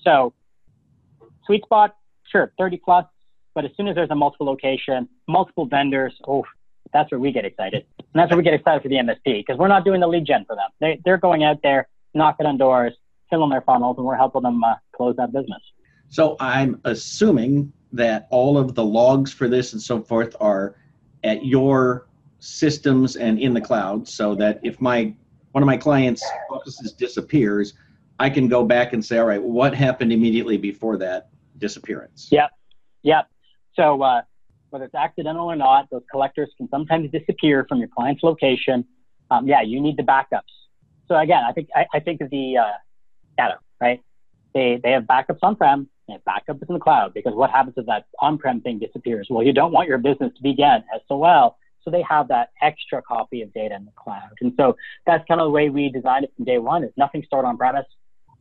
So, 0.02 0.34
sweet 1.44 1.62
spot, 1.64 1.96
sure, 2.30 2.52
30 2.58 2.80
plus, 2.84 3.06
but 3.54 3.64
as 3.64 3.70
soon 3.76 3.88
as 3.88 3.94
there's 3.94 4.10
a 4.10 4.14
multiple 4.14 4.46
location, 4.46 5.08
multiple 5.26 5.66
vendors, 5.66 6.14
oh, 6.26 6.44
that's 6.92 7.10
where 7.10 7.18
we 7.18 7.32
get 7.32 7.44
excited. 7.44 7.84
And 7.98 8.06
that's 8.14 8.30
where 8.30 8.38
we 8.38 8.44
get 8.44 8.54
excited 8.54 8.82
for 8.82 8.88
the 8.88 8.96
MSP 8.96 9.44
because 9.46 9.58
we're 9.58 9.68
not 9.68 9.84
doing 9.84 10.00
the 10.00 10.06
lead 10.06 10.26
gen 10.26 10.44
for 10.46 10.56
them. 10.56 10.68
They, 10.80 11.00
they're 11.04 11.18
going 11.18 11.44
out 11.44 11.60
there, 11.62 11.88
knocking 12.14 12.46
on 12.46 12.58
doors, 12.58 12.92
filling 13.30 13.50
their 13.50 13.62
funnels, 13.62 13.96
and 13.98 14.06
we're 14.06 14.16
helping 14.16 14.42
them 14.42 14.62
uh, 14.62 14.74
close 14.94 15.16
that 15.16 15.32
business. 15.32 15.60
So 16.08 16.36
I'm 16.38 16.80
assuming 16.84 17.72
that 17.92 18.28
all 18.30 18.58
of 18.58 18.74
the 18.74 18.84
logs 18.84 19.32
for 19.32 19.48
this 19.48 19.72
and 19.72 19.82
so 19.82 20.00
forth 20.02 20.36
are 20.40 20.76
at 21.24 21.44
your 21.44 22.05
systems 22.38 23.16
and 23.16 23.38
in 23.38 23.54
the 23.54 23.60
cloud, 23.60 24.06
so 24.08 24.34
that 24.34 24.60
if 24.62 24.80
my 24.80 25.14
one 25.52 25.62
of 25.62 25.66
my 25.66 25.76
clients' 25.76 26.24
offices 26.50 26.92
disappears, 26.92 27.74
I 28.18 28.28
can 28.28 28.46
go 28.48 28.64
back 28.64 28.92
and 28.92 29.04
say, 29.04 29.18
all 29.18 29.26
right, 29.26 29.42
what 29.42 29.74
happened 29.74 30.12
immediately 30.12 30.58
before 30.58 30.98
that 30.98 31.30
disappearance? 31.58 32.28
yep 32.30 32.50
Yep. 33.06 33.28
So 33.74 34.02
uh, 34.02 34.22
whether 34.70 34.86
it's 34.86 34.94
accidental 34.94 35.46
or 35.46 35.54
not, 35.54 35.88
those 35.90 36.02
collectors 36.10 36.50
can 36.56 36.68
sometimes 36.68 37.08
disappear 37.12 37.64
from 37.68 37.78
your 37.78 37.88
client's 37.88 38.24
location. 38.24 38.84
Um, 39.30 39.46
yeah, 39.46 39.62
you 39.62 39.80
need 39.80 39.96
the 39.96 40.02
backups. 40.02 40.42
So 41.06 41.16
again, 41.16 41.44
I 41.48 41.52
think 41.52 41.68
I, 41.74 41.86
I 41.94 42.00
think 42.00 42.20
of 42.20 42.30
the 42.30 42.58
uh, 42.58 42.72
data, 43.38 43.58
right? 43.80 44.02
They 44.54 44.80
they 44.82 44.90
have 44.90 45.04
backups 45.04 45.38
on-prem, 45.42 45.88
and 46.08 46.20
backups 46.24 46.68
in 46.68 46.74
the 46.74 46.80
cloud 46.80 47.14
because 47.14 47.34
what 47.34 47.50
happens 47.50 47.74
if 47.76 47.86
that 47.86 48.06
on-prem 48.20 48.60
thing 48.60 48.80
disappears? 48.80 49.28
Well, 49.30 49.44
you 49.44 49.52
don't 49.52 49.72
want 49.72 49.88
your 49.88 49.98
business 49.98 50.32
to 50.36 50.42
be 50.42 50.50
begin 50.50 50.82
SOL, 51.06 51.56
so 51.86 51.90
they 51.90 52.02
have 52.02 52.28
that 52.28 52.50
extra 52.60 53.00
copy 53.00 53.40
of 53.40 53.54
data 53.54 53.74
in 53.76 53.86
the 53.86 53.92
cloud. 53.96 54.32
And 54.40 54.52
so 54.58 54.76
that's 55.06 55.24
kind 55.28 55.40
of 55.40 55.46
the 55.46 55.50
way 55.50 55.70
we 55.70 55.88
designed 55.88 56.24
it 56.24 56.32
from 56.36 56.44
day 56.44 56.58
one: 56.58 56.84
is 56.84 56.92
nothing 56.96 57.22
stored 57.24 57.46
on 57.46 57.56
premise. 57.56 57.86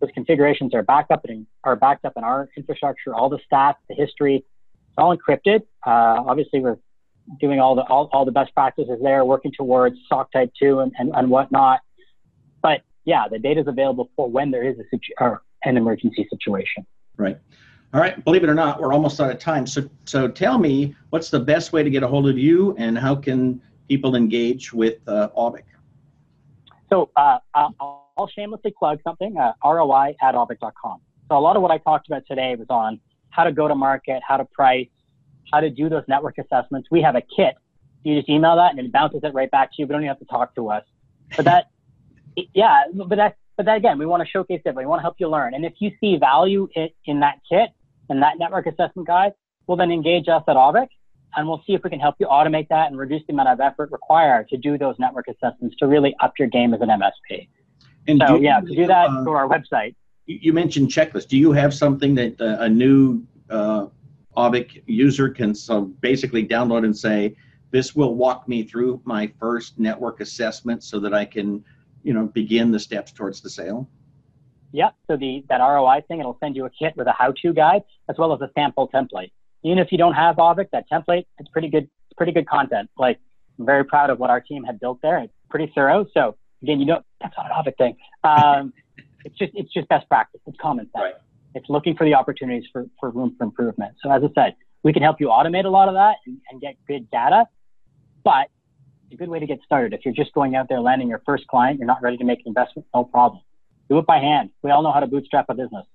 Those 0.02 0.10
configurations 0.14 0.74
are 0.74 0.84
backed 0.84 1.12
up 1.12 1.26
in 1.30 1.48
are 1.64 1.76
backed 1.76 2.04
up 2.04 2.14
in 2.18 2.24
our 2.24 2.50
infrastructure, 2.58 3.16
all 3.16 3.30
the 3.30 3.40
stats, 3.50 3.76
the 3.88 3.96
history, 3.96 4.44
it's 4.96 5.02
all 5.04 5.16
encrypted. 5.16 5.62
Uh, 5.86 6.24
obviously, 6.26 6.62
we're 6.62 6.78
doing 7.42 7.60
all 7.60 7.76
the 7.76 7.82
all, 7.84 8.10
all 8.14 8.24
the 8.24 8.32
best 8.32 8.54
practices 8.54 8.98
there, 9.04 9.26
working 9.26 9.52
towards 9.52 9.98
SOC 10.08 10.32
Type 10.32 10.52
2 10.62 10.80
and, 10.80 10.94
and, 10.98 11.12
and 11.14 11.30
whatnot. 11.30 11.82
But 12.62 12.82
yeah, 13.04 13.28
the 13.30 13.38
data 13.38 13.62
is 13.62 13.68
available 13.68 14.10
for 14.16 14.30
when 14.30 14.52
there 14.52 14.64
is 14.64 14.80
a 14.80 14.84
situ- 14.90 15.14
or 15.20 15.44
an 15.66 15.76
emergency 15.76 16.26
situation. 16.30 16.86
Right. 17.18 17.38
All 17.96 18.02
right. 18.02 18.22
Believe 18.26 18.44
it 18.44 18.50
or 18.50 18.54
not, 18.54 18.82
we're 18.82 18.92
almost 18.92 19.22
out 19.22 19.32
of 19.32 19.40
time. 19.40 19.66
So, 19.66 19.90
so 20.04 20.28
tell 20.28 20.58
me, 20.58 20.94
what's 21.12 21.30
the 21.30 21.40
best 21.40 21.72
way 21.72 21.82
to 21.82 21.90
get 21.90 22.04
a 22.04 22.08
hold 22.10 22.28
of 22.28 22.38
you, 22.38 22.76
and 22.78 22.98
how 22.98 23.16
can 23.16 23.62
people 23.88 24.18
engage 24.18 24.74
with 24.74 24.98
uh, 25.08 25.30
Auvik? 25.30 25.64
So 26.90 27.10
uh, 27.16 27.38
I'll, 27.54 28.30
shamelessly 28.36 28.74
plug 28.78 29.00
something, 29.02 29.38
uh, 29.38 29.54
ROI 29.64 30.14
at 30.22 30.36
auvik.com. 30.36 31.00
So 31.30 31.38
a 31.38 31.40
lot 31.40 31.56
of 31.56 31.62
what 31.62 31.72
I 31.72 31.78
talked 31.78 32.08
about 32.08 32.24
today 32.28 32.58
was 32.58 32.68
on 32.70 33.00
how 33.30 33.46
to 33.46 33.54
go 33.54 33.70
to 33.70 33.76
market, 33.76 34.22
how 34.28 34.36
to 34.36 34.44
price, 34.44 34.90
how 35.54 35.62
to 35.62 35.70
do 35.70 35.88
those 35.88 36.04
network 36.10 36.38
assessments. 36.38 36.90
We 36.92 37.02
have 37.02 37.16
a 37.16 37.22
kit. 37.22 37.56
You 38.04 38.18
just 38.18 38.28
email 38.28 38.58
that 38.58 38.72
and 38.72 38.80
it 38.80 38.92
bounces 38.92 39.22
it 39.24 39.34
right 39.34 39.50
back 39.50 39.70
to 39.70 39.76
you. 39.78 39.88
We 39.88 39.94
don't 39.94 40.02
even 40.02 40.10
have 40.10 40.20
to 40.20 40.26
talk 40.26 40.54
to 40.56 40.70
us. 40.70 40.84
But 41.38 41.46
that, 41.46 41.70
yeah, 42.54 42.84
but 42.94 43.16
that, 43.16 43.38
but 43.56 43.66
that 43.68 43.78
again, 43.78 43.98
we 43.98 44.06
want 44.06 44.22
to 44.22 44.30
showcase 44.30 44.62
it. 44.66 44.76
We 44.76 44.86
want 44.86 45.00
to 45.00 45.04
help 45.04 45.16
you 45.18 45.30
learn. 45.30 45.54
And 45.54 45.64
if 45.64 45.76
you 45.80 45.92
see 46.02 46.18
value 46.18 46.68
in, 46.76 46.90
in 47.06 47.22
that 47.22 47.40
kit 47.50 47.70
and 48.10 48.22
that 48.22 48.38
network 48.38 48.68
assessment 48.68 49.08
guide, 49.08 49.34
will 49.68 49.76
then 49.76 49.92
engage 49.92 50.28
us 50.28 50.44
at 50.48 50.56
Auvik 50.56 50.88
and 51.36 51.48
we'll 51.48 51.62
see 51.66 51.74
if 51.74 51.84
we 51.84 51.90
can 51.90 52.00
help 52.00 52.16
you 52.20 52.28
automate 52.28 52.68
that 52.70 52.88
and 52.88 52.98
reduce 52.98 53.22
the 53.28 53.34
amount 53.34 53.50
of 53.50 53.60
effort 53.60 53.92
required 53.92 54.48
to 54.50 54.58
do 54.58 54.78
those 54.78 54.96
network 55.00 55.28
assessments 55.28 55.76
to 55.78 55.88
really 55.88 56.16
up 56.22 56.34
your 56.40 56.48
game 56.48 56.74
as 56.74 56.82
an 56.82 56.90
MSP. 56.90 57.48
And 58.08 58.22
So 58.26 58.38
do 58.38 58.44
yeah, 58.44 58.60
to 58.60 58.76
do 58.76 58.88
that, 58.88 59.10
uh, 59.10 59.24
go 59.24 59.32
to 59.32 59.38
our 59.38 59.48
website. 59.48 59.96
you 60.26 60.40
you 60.42 60.54
mentioned 60.54 60.90
checklist. 60.90 61.28
Do 61.28 61.38
you 61.38 61.52
have 61.52 61.74
something 61.74 62.16
that 62.16 62.40
uh, 62.40 62.58
a 62.60 62.70
new 62.70 63.24
uh, 63.50 63.88
Auvik 64.38 64.84
user 64.86 65.30
can 65.30 65.56
so 65.56 65.82
basically 66.02 66.46
download 66.46 66.86
and 66.86 66.96
say, 66.96 67.36
this 67.72 67.96
will 67.96 68.16
walk 68.16 68.48
me 68.48 68.64
through 68.64 69.02
my 69.04 69.32
first 69.40 69.80
network 69.80 70.22
assessment 70.22 70.84
so 70.84 71.00
that 71.00 71.14
I 71.14 71.26
can, 71.26 71.64
you 72.04 72.14
know, 72.14 72.28
begin 72.28 72.72
the 72.72 72.80
steps 72.80 73.12
towards 73.12 73.42
the 73.42 73.50
sale? 73.50 73.90
Yep. 74.76 74.96
So 75.08 75.16
the 75.16 75.44
that 75.48 75.60
ROI 75.60 76.02
thing, 76.08 76.20
it'll 76.20 76.38
send 76.42 76.56
you 76.58 76.66
a 76.66 76.70
kit 76.70 76.98
with 76.98 77.08
a 77.08 77.14
how-to 77.14 77.54
guide 77.54 77.84
as 78.10 78.18
well 78.18 78.34
as 78.34 78.42
a 78.42 78.52
sample 78.56 78.90
template. 78.94 79.32
Even 79.64 79.80
if 79.80 79.90
you 79.90 79.98
don't 79.98 80.14
have 80.14 80.36
Auvik, 80.36 80.70
that 80.72 80.84
template, 80.92 81.26
it's 81.40 81.50
pretty 81.50 81.70
good. 81.70 81.84
It's 81.84 82.18
pretty 82.18 82.34
good 82.34 82.48
content. 82.48 82.90
Like 82.98 83.18
I'm 83.58 83.66
very 83.66 83.86
proud 83.86 84.10
of 84.10 84.20
what 84.20 84.30
our 84.30 84.42
team 84.42 84.66
had 84.66 84.80
built 84.80 85.00
there. 85.02 85.20
It's 85.20 85.34
pretty 85.50 85.72
thorough. 85.74 86.06
So 86.14 86.36
again, 86.62 86.82
you 86.82 86.86
know, 86.86 87.02
that's 87.22 87.34
not 87.38 87.46
an 87.46 87.52
Auvik 87.54 87.78
thing. 87.78 87.96
Um, 88.26 88.74
it's 89.26 89.38
just 89.38 89.54
it's 89.56 89.72
just 89.74 89.88
best 89.88 90.10
practice. 90.10 90.42
It's 90.46 90.58
common 90.62 90.86
sense. 90.88 91.04
Right. 91.04 91.14
It's 91.56 91.70
looking 91.70 91.96
for 91.96 92.04
the 92.04 92.14
opportunities 92.14 92.66
for, 92.74 92.86
for 93.00 93.12
room 93.12 93.34
for 93.38 93.46
improvement. 93.46 93.96
So 94.04 94.12
as 94.12 94.24
I 94.24 94.28
said, 94.36 94.56
we 94.84 94.92
can 94.92 95.04
help 95.04 95.22
you 95.22 95.28
automate 95.28 95.64
a 95.64 95.70
lot 95.70 95.88
of 95.88 95.94
that 95.94 96.18
and, 96.26 96.38
and 96.52 96.60
get 96.60 96.76
good 96.86 97.10
data, 97.12 97.46
but 98.26 98.50
it's 99.06 99.14
a 99.14 99.16
good 99.16 99.30
way 99.30 99.40
to 99.40 99.48
get 99.48 99.60
started. 99.64 99.94
If 99.94 100.02
you're 100.04 100.14
just 100.14 100.34
going 100.34 100.56
out 100.56 100.68
there 100.68 100.82
landing 100.82 101.08
your 101.08 101.22
first 101.26 101.48
client, 101.48 101.80
you're 101.80 101.88
not 101.88 102.02
ready 102.02 102.18
to 102.18 102.26
make 102.26 102.40
an 102.40 102.48
investment, 102.48 102.86
no 102.94 103.06
problem. 103.06 103.42
Do 103.90 103.98
it 104.00 104.06
by 104.06 104.20
hand. 104.20 104.50
We 104.62 104.72
all 104.72 104.82
know 104.82 104.92
how 104.92 105.00
to 105.00 105.08
bootstrap 105.08 105.46
a 105.50 105.54
business. 105.54 105.86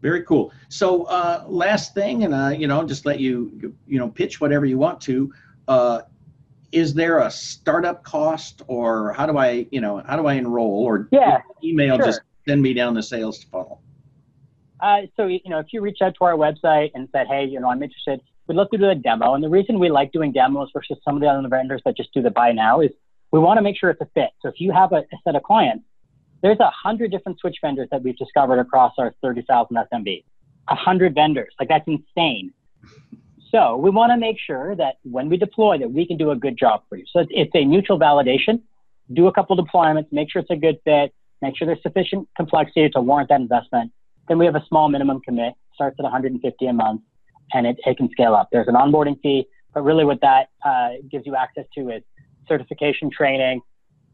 Very 0.00 0.22
cool. 0.24 0.52
So, 0.68 1.04
uh, 1.04 1.44
last 1.46 1.94
thing, 1.94 2.24
and 2.24 2.34
uh, 2.34 2.48
you 2.48 2.66
know, 2.66 2.84
just 2.84 3.06
let 3.06 3.20
you, 3.20 3.74
you 3.86 3.98
know, 3.98 4.08
pitch 4.08 4.40
whatever 4.40 4.66
you 4.66 4.76
want 4.76 5.00
to. 5.02 5.32
Uh, 5.66 6.02
is 6.72 6.92
there 6.92 7.20
a 7.20 7.30
startup 7.30 8.02
cost, 8.02 8.62
or 8.66 9.12
how 9.12 9.26
do 9.26 9.38
I, 9.38 9.66
you 9.70 9.80
know, 9.80 10.02
how 10.06 10.16
do 10.16 10.26
I 10.26 10.34
enroll, 10.34 10.84
or 10.84 11.08
Yeah, 11.12 11.40
email 11.62 11.96
sure. 11.96 12.06
just 12.06 12.20
send 12.46 12.60
me 12.60 12.74
down 12.74 12.94
the 12.94 13.02
sales 13.02 13.44
funnel? 13.44 13.80
Uh, 14.80 15.02
so, 15.16 15.26
you 15.26 15.40
know, 15.46 15.58
if 15.60 15.68
you 15.72 15.80
reach 15.80 15.98
out 16.02 16.14
to 16.18 16.24
our 16.24 16.34
website 16.34 16.90
and 16.94 17.08
said, 17.12 17.26
hey, 17.28 17.44
you 17.44 17.58
know, 17.60 17.70
I'm 17.70 17.82
interested, 17.82 18.20
we'd 18.46 18.56
love 18.56 18.68
to 18.70 18.76
do 18.76 18.90
a 18.90 18.94
demo. 18.94 19.34
And 19.34 19.42
the 19.42 19.48
reason 19.48 19.78
we 19.78 19.88
like 19.88 20.12
doing 20.12 20.32
demos 20.32 20.68
versus 20.74 20.98
some 21.04 21.14
of 21.14 21.22
the 21.22 21.28
other 21.28 21.48
vendors 21.48 21.80
that 21.86 21.96
just 21.96 22.12
do 22.12 22.20
the 22.20 22.30
buy 22.30 22.52
now 22.52 22.80
is 22.80 22.90
we 23.30 23.38
want 23.38 23.56
to 23.56 23.62
make 23.62 23.78
sure 23.78 23.88
it's 23.88 24.00
a 24.02 24.08
fit. 24.14 24.30
So 24.42 24.48
if 24.48 24.60
you 24.60 24.72
have 24.72 24.92
a, 24.92 24.96
a 24.96 25.16
set 25.24 25.36
of 25.36 25.42
clients, 25.44 25.84
there's 26.44 26.60
a 26.60 26.70
hundred 26.70 27.10
different 27.10 27.40
switch 27.40 27.56
vendors 27.62 27.88
that 27.90 28.02
we've 28.02 28.18
discovered 28.18 28.58
across 28.58 28.92
our 28.98 29.14
30,000 29.22 29.78
SMB. 29.90 30.24
A 30.68 30.74
hundred 30.74 31.14
vendors, 31.14 31.54
like 31.58 31.70
that's 31.70 31.88
insane. 31.88 32.52
So 33.50 33.76
we 33.76 33.88
want 33.88 34.12
to 34.12 34.18
make 34.18 34.36
sure 34.38 34.76
that 34.76 34.96
when 35.04 35.30
we 35.30 35.38
deploy 35.38 35.78
that 35.78 35.90
we 35.90 36.06
can 36.06 36.18
do 36.18 36.32
a 36.32 36.36
good 36.36 36.58
job 36.58 36.82
for 36.86 36.96
you. 36.96 37.04
So 37.10 37.20
it's, 37.20 37.30
it's 37.32 37.52
a 37.54 37.64
mutual 37.64 37.98
validation. 37.98 38.60
Do 39.14 39.26
a 39.26 39.32
couple 39.32 39.56
deployments, 39.56 40.12
make 40.12 40.30
sure 40.30 40.42
it's 40.42 40.50
a 40.50 40.56
good 40.56 40.78
fit, 40.84 41.14
make 41.40 41.56
sure 41.56 41.66
there's 41.66 41.82
sufficient 41.82 42.28
complexity 42.36 42.90
to 42.90 43.00
warrant 43.00 43.30
that 43.30 43.40
investment. 43.40 43.90
Then 44.28 44.38
we 44.38 44.44
have 44.44 44.54
a 44.54 44.64
small 44.68 44.90
minimum 44.90 45.20
commit, 45.20 45.54
starts 45.74 45.96
at 45.98 46.02
150 46.02 46.66
a 46.66 46.72
month, 46.74 47.00
and 47.54 47.66
it, 47.66 47.78
it 47.86 47.96
can 47.96 48.10
scale 48.10 48.34
up. 48.34 48.48
There's 48.52 48.68
an 48.68 48.74
onboarding 48.74 49.18
fee, 49.22 49.46
but 49.72 49.82
really 49.82 50.04
what 50.04 50.20
that 50.20 50.48
uh, 50.62 50.90
gives 51.10 51.24
you 51.24 51.36
access 51.36 51.64
to 51.78 51.88
is 51.88 52.02
certification 52.46 53.10
training, 53.10 53.62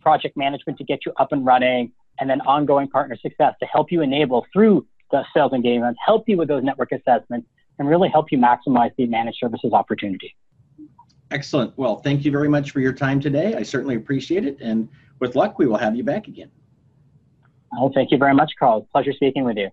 project 0.01 0.37
management 0.37 0.79
to 0.79 0.85
get 0.85 1.01
you 1.05 1.13
up 1.19 1.33
and 1.33 1.45
running, 1.45 1.93
and 2.21 2.29
then 2.29 2.41
ongoing 2.43 2.89
partner 2.89 3.17
success 3.17 3.55
to 3.61 3.67
help 3.67 3.91
you 3.91 4.03
enable 4.03 4.47
through 4.53 4.87
the 5.11 5.25
sales 5.35 5.53
engagement, 5.53 5.97
help 6.05 6.29
you 6.29 6.37
with 6.37 6.49
those 6.49 6.63
network 6.63 6.93
assessments, 6.93 7.49
and 7.79 7.89
really 7.89 8.09
help 8.09 8.31
you 8.31 8.39
maximize 8.39 8.95
the 8.97 9.07
managed 9.07 9.39
services 9.41 9.73
opportunity. 9.73 10.37
Excellent. 11.31 11.77
Well, 11.79 11.97
thank 11.97 12.25
you 12.25 12.31
very 12.31 12.49
much 12.49 12.73
for 12.73 12.81
your 12.81 12.93
time 12.93 13.21
today. 13.21 13.55
I 13.55 13.63
certainly 13.63 13.97
appreciate 13.97 14.45
it, 14.45 14.59
and 14.61 14.89
with 15.19 15.35
luck, 15.35 15.59
we 15.59 15.67
will 15.67 15.79
have 15.79 15.97
you 15.97 16.05
back 16.05 16.29
again. 16.29 16.51
Oh, 17.79 17.91
thank 17.95 18.11
you 18.11 18.19
very 18.19 18.35
much, 18.35 18.53
Karl. 18.59 18.87
Pleasure 18.93 19.13
speaking 19.13 19.45
with 19.45 19.57
you. 19.57 19.71